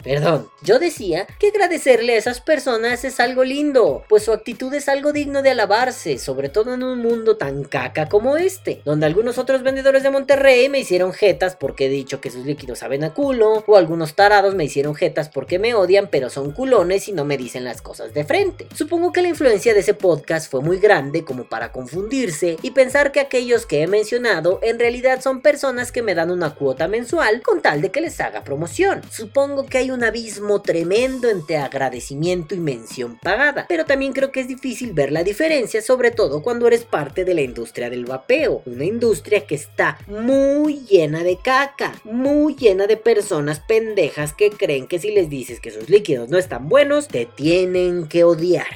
Perdón, 0.05 0.51
yo 0.61 0.77
decía 0.77 1.25
que 1.39 1.47
agradecerle 1.47 2.13
a 2.13 2.17
esas 2.17 2.39
personas 2.39 3.03
es 3.03 3.19
algo 3.19 3.43
lindo, 3.43 4.03
pues 4.07 4.23
su 4.23 4.33
actitud 4.33 4.71
es 4.75 4.87
algo 4.87 5.11
digno 5.11 5.41
de 5.41 5.49
alabarse, 5.49 6.19
sobre 6.19 6.49
todo 6.49 6.75
en 6.75 6.83
un 6.83 7.01
mundo 7.01 7.37
tan 7.37 7.63
caca 7.63 8.07
como 8.07 8.37
este, 8.37 8.83
donde 8.85 9.07
algunos 9.07 9.39
otros 9.39 9.63
vendedores 9.63 10.03
de 10.03 10.11
Monterrey 10.11 10.69
me 10.69 10.77
hicieron 10.77 11.11
jetas 11.11 11.55
porque 11.55 11.87
he 11.87 11.89
dicho 11.89 12.21
que 12.21 12.29
sus 12.29 12.45
líquidos 12.45 12.79
saben 12.79 13.03
a 13.03 13.15
culo, 13.15 13.63
o 13.65 13.77
algunos 13.77 14.13
tarados 14.13 14.53
me 14.53 14.65
hicieron 14.65 14.93
jetas 14.93 15.29
porque 15.29 15.57
me 15.57 15.73
odian 15.73 16.07
pero 16.11 16.29
son 16.29 16.51
culones 16.51 17.07
y 17.07 17.11
no 17.11 17.25
me 17.25 17.35
dicen 17.35 17.63
las 17.63 17.81
cosas 17.81 18.13
de 18.13 18.25
frente. 18.25 18.67
Supongo 18.75 19.11
que 19.11 19.23
la 19.23 19.29
influencia 19.29 19.73
de 19.73 19.79
ese 19.79 19.95
podcast 19.95 20.51
fue 20.51 20.61
muy 20.61 20.77
grande 20.77 21.25
como 21.25 21.45
para 21.45 21.71
confundirse 21.71 22.57
y 22.61 22.71
pensar 22.71 23.11
que 23.11 23.21
aquellos 23.21 23.65
que 23.65 23.81
he 23.81 23.87
mencionado 23.87 24.59
en 24.61 24.77
realidad 24.77 25.21
son 25.21 25.41
personas 25.41 25.91
que 25.91 26.03
me 26.03 26.13
dan 26.13 26.29
una 26.29 26.53
cuota 26.53 26.87
mensual 26.87 27.41
con 27.41 27.63
tal 27.63 27.81
de 27.81 27.89
que 27.89 28.01
les 28.01 28.19
haga 28.19 28.43
promoción. 28.43 29.01
Supongo 29.09 29.65
que 29.65 29.79
hay 29.79 29.89
un 29.89 29.94
abismo 30.03 30.61
tremendo 30.61 31.29
entre 31.29 31.57
agradecimiento 31.57 32.55
y 32.55 32.59
mención 32.59 33.17
pagada, 33.21 33.65
pero 33.67 33.85
también 33.85 34.13
creo 34.13 34.31
que 34.31 34.41
es 34.41 34.47
difícil 34.47 34.93
ver 34.93 35.11
la 35.11 35.23
diferencia, 35.23 35.81
sobre 35.81 36.11
todo 36.11 36.41
cuando 36.41 36.67
eres 36.67 36.83
parte 36.83 37.25
de 37.25 37.33
la 37.33 37.41
industria 37.41 37.89
del 37.89 38.05
vapeo, 38.05 38.61
una 38.65 38.85
industria 38.85 39.45
que 39.45 39.55
está 39.55 39.97
muy 40.07 40.81
llena 40.81 41.23
de 41.23 41.37
caca, 41.37 41.93
muy 42.03 42.55
llena 42.55 42.87
de 42.87 42.97
personas 42.97 43.59
pendejas 43.59 44.33
que 44.33 44.49
creen 44.49 44.87
que 44.87 44.99
si 44.99 45.11
les 45.11 45.29
dices 45.29 45.59
que 45.59 45.71
sus 45.71 45.89
líquidos 45.89 46.29
no 46.29 46.37
están 46.37 46.69
buenos, 46.69 47.07
te 47.07 47.25
tienen 47.25 48.07
que 48.07 48.23
odiar. 48.23 48.67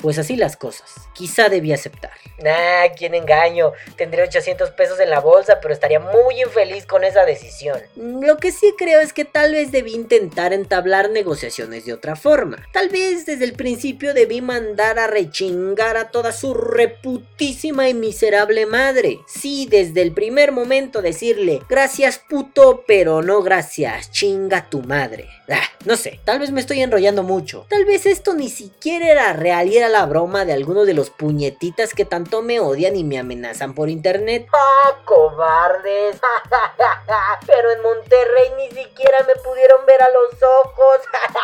Pues 0.00 0.18
así 0.18 0.36
las 0.36 0.56
cosas. 0.56 0.90
Quizá 1.14 1.48
debí 1.48 1.72
aceptar. 1.72 2.12
Nah, 2.42 2.88
quién 2.96 3.14
engaño. 3.14 3.72
Tendré 3.96 4.22
800 4.22 4.70
pesos 4.70 4.98
en 5.00 5.10
la 5.10 5.20
bolsa, 5.20 5.58
pero 5.60 5.74
estaría 5.74 6.00
muy 6.00 6.40
infeliz 6.40 6.86
con 6.86 7.04
esa 7.04 7.24
decisión. 7.24 7.78
Lo 7.96 8.38
que 8.38 8.50
sí 8.50 8.74
creo 8.78 9.00
es 9.00 9.12
que 9.12 9.24
tal 9.24 9.52
vez 9.52 9.72
debí 9.72 9.94
intentar 9.94 10.52
entablar 10.52 11.10
negociaciones 11.10 11.84
de 11.84 11.92
otra 11.92 12.16
forma. 12.16 12.66
Tal 12.72 12.88
vez 12.88 13.26
desde 13.26 13.44
el 13.44 13.52
principio 13.52 14.14
debí 14.14 14.40
mandar 14.40 14.98
a 14.98 15.06
rechingar 15.06 15.96
a 15.96 16.10
toda 16.10 16.32
su 16.32 16.54
reputísima 16.54 17.88
y 17.88 17.94
miserable 17.94 18.66
madre. 18.66 19.18
Sí, 19.26 19.66
desde 19.70 20.02
el 20.02 20.12
primer 20.12 20.52
momento 20.52 21.02
decirle, 21.02 21.60
gracias 21.68 22.18
puto, 22.18 22.84
pero 22.86 23.22
no 23.22 23.42
gracias, 23.42 24.10
chinga 24.10 24.68
tu 24.70 24.82
madre. 24.82 25.28
Ah, 25.48 25.68
no 25.84 25.96
sé, 25.96 26.20
tal 26.24 26.38
vez 26.38 26.50
me 26.52 26.60
estoy 26.60 26.80
enrollando 26.80 27.22
mucho. 27.22 27.66
Tal 27.68 27.84
vez 27.84 28.06
esto 28.06 28.34
ni 28.34 28.48
siquiera 28.48 29.10
era 29.10 29.32
real 29.32 29.68
y 29.68 29.76
era 29.76 29.88
la 29.88 29.99
broma 30.06 30.44
de 30.44 30.52
alguno 30.52 30.84
de 30.84 30.94
los 30.94 31.10
puñetitas 31.10 31.94
que 31.94 32.04
tanto 32.04 32.42
me 32.42 32.60
odian 32.60 32.96
y 32.96 33.04
me 33.04 33.18
amenazan 33.18 33.74
por 33.74 33.88
internet. 33.88 34.46
¡Ah, 34.52 34.96
cobardes! 35.04 36.20
Pero 37.46 37.70
en 37.72 37.82
Monterrey 37.82 38.50
ni 38.56 38.68
siquiera 38.68 39.18
me 39.26 39.34
pudieron 39.42 39.84
ver 39.86 40.02
a 40.02 40.08
los 40.10 40.42
ojos. 40.42 40.98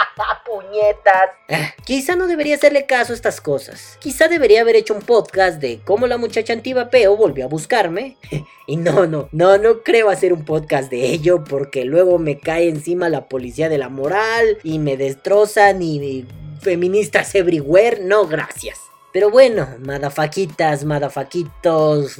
¡Puñetas! 0.46 1.30
Ah, 1.50 1.74
quizá 1.84 2.16
no 2.16 2.26
debería 2.26 2.54
hacerle 2.54 2.86
caso 2.86 3.12
a 3.12 3.16
estas 3.16 3.40
cosas. 3.40 3.96
Quizá 4.00 4.28
debería 4.28 4.60
haber 4.60 4.76
hecho 4.76 4.94
un 4.94 5.02
podcast 5.02 5.60
de 5.60 5.80
cómo 5.84 6.06
la 6.06 6.18
muchacha 6.18 6.52
antivapeo 6.52 7.16
volvió 7.16 7.44
a 7.44 7.48
buscarme. 7.48 8.16
y 8.66 8.76
no, 8.76 9.06
no, 9.06 9.28
no, 9.32 9.58
no 9.58 9.82
creo 9.82 10.10
hacer 10.10 10.32
un 10.32 10.44
podcast 10.44 10.90
de 10.90 11.06
ello 11.06 11.44
porque 11.44 11.84
luego 11.84 12.18
me 12.18 12.38
cae 12.38 12.68
encima 12.68 13.08
la 13.08 13.28
policía 13.28 13.68
de 13.68 13.78
la 13.78 13.88
moral 13.88 14.58
y 14.62 14.78
me 14.78 14.96
destrozan 14.96 15.82
y 15.82 16.26
feministas 16.66 17.32
everywhere, 17.36 18.00
no 18.02 18.26
gracias. 18.26 18.80
Pero 19.16 19.30
bueno, 19.30 19.66
madafaquitas, 19.80 20.84
madafaquitos, 20.84 22.16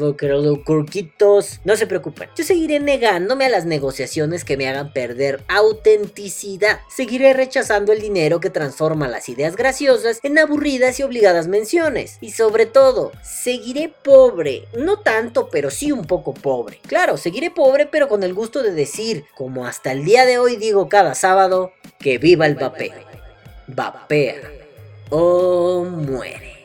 curquitos, 0.64 1.61
no 1.62 1.76
se 1.76 1.87
preocupen. 1.87 2.30
Yo 2.35 2.42
seguiré 2.42 2.80
negándome 2.80 3.44
a 3.44 3.50
las 3.50 3.66
negociaciones 3.66 4.46
que 4.46 4.56
me 4.56 4.66
hagan 4.66 4.94
perder 4.94 5.42
autenticidad. 5.46 6.80
Seguiré 6.88 7.35
rechazando 7.35 7.92
el 7.92 8.00
dinero 8.00 8.40
que 8.40 8.48
transforma 8.48 9.09
las 9.09 9.28
ideas 9.28 9.56
graciosas 9.56 10.20
en 10.22 10.38
aburridas 10.38 10.98
y 10.98 11.02
obligadas 11.02 11.48
menciones. 11.48 12.16
Y 12.22 12.30
sobre 12.30 12.64
todo, 12.64 13.12
seguiré 13.22 13.92
pobre. 14.02 14.64
No 14.78 15.00
tanto, 15.00 15.50
pero 15.50 15.70
sí 15.70 15.92
un 15.92 16.06
poco 16.06 16.32
pobre. 16.32 16.80
Claro, 16.87 17.18
seguiré 17.18 17.50
pobre, 17.50 17.85
pero 17.85 18.09
con 18.09 18.22
el 18.22 18.32
gusto 18.32 18.62
de 18.62 18.72
decir, 18.72 19.26
como 19.35 19.66
hasta 19.66 19.92
el 19.92 20.02
día 20.06 20.24
de 20.24 20.38
hoy 20.38 20.56
digo 20.56 20.88
cada 20.88 21.14
sábado, 21.14 21.72
que 21.98 22.16
viva 22.16 22.46
el 22.46 22.54
vapeo. 22.54 22.94
Vapea 23.68 24.66
o 25.11 25.85
muere. 25.85 26.64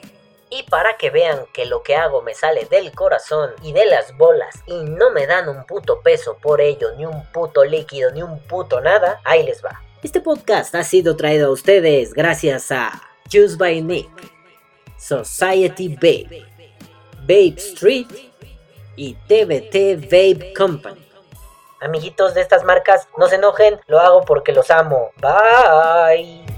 Y 0.50 0.64
para 0.64 0.98
que 0.98 1.10
vean 1.10 1.46
que 1.54 1.66
lo 1.66 1.82
que 1.82 1.96
hago 1.96 2.22
me 2.22 2.34
sale 2.34 2.66
del 2.66 2.92
corazón 2.92 3.52
y 3.64 3.72
de 3.72 3.86
las 3.86 4.16
bolas 4.18 4.54
y 4.68 4.84
no 4.84 5.12
me 5.12 5.26
dan 5.26 5.48
un 5.48 5.66
puto 5.66 6.02
peso 6.02 6.38
por 6.42 6.60
ello, 6.60 6.92
ni 6.98 7.06
un 7.06 7.26
puto 7.32 7.64
líquido, 7.64 8.12
ni 8.12 8.22
un 8.22 8.40
puto 8.40 8.82
nada, 8.82 9.22
ahí 9.24 9.44
les 9.44 9.64
va. 9.64 9.82
Este 10.04 10.20
podcast 10.20 10.76
ha 10.76 10.84
sido 10.84 11.16
traído 11.16 11.48
a 11.48 11.52
ustedes 11.52 12.14
gracias 12.14 12.72
a 12.72 13.02
Juice 13.32 13.56
by 13.56 13.82
Nick, 13.82 14.10
Society 14.98 15.96
Babe, 15.96 16.46
Babe 17.22 17.56
Street 17.58 18.08
y 18.98 19.14
TBT 19.14 20.04
Vape 20.04 20.54
Company. 20.56 21.08
Amiguitos 21.80 22.34
de 22.34 22.42
estas 22.42 22.64
marcas, 22.64 23.08
no 23.18 23.28
se 23.28 23.36
enojen, 23.36 23.80
lo 23.88 24.00
hago 24.00 24.22
porque 24.24 24.52
los 24.52 24.70
amo. 24.70 25.12
Bye. 25.22 26.51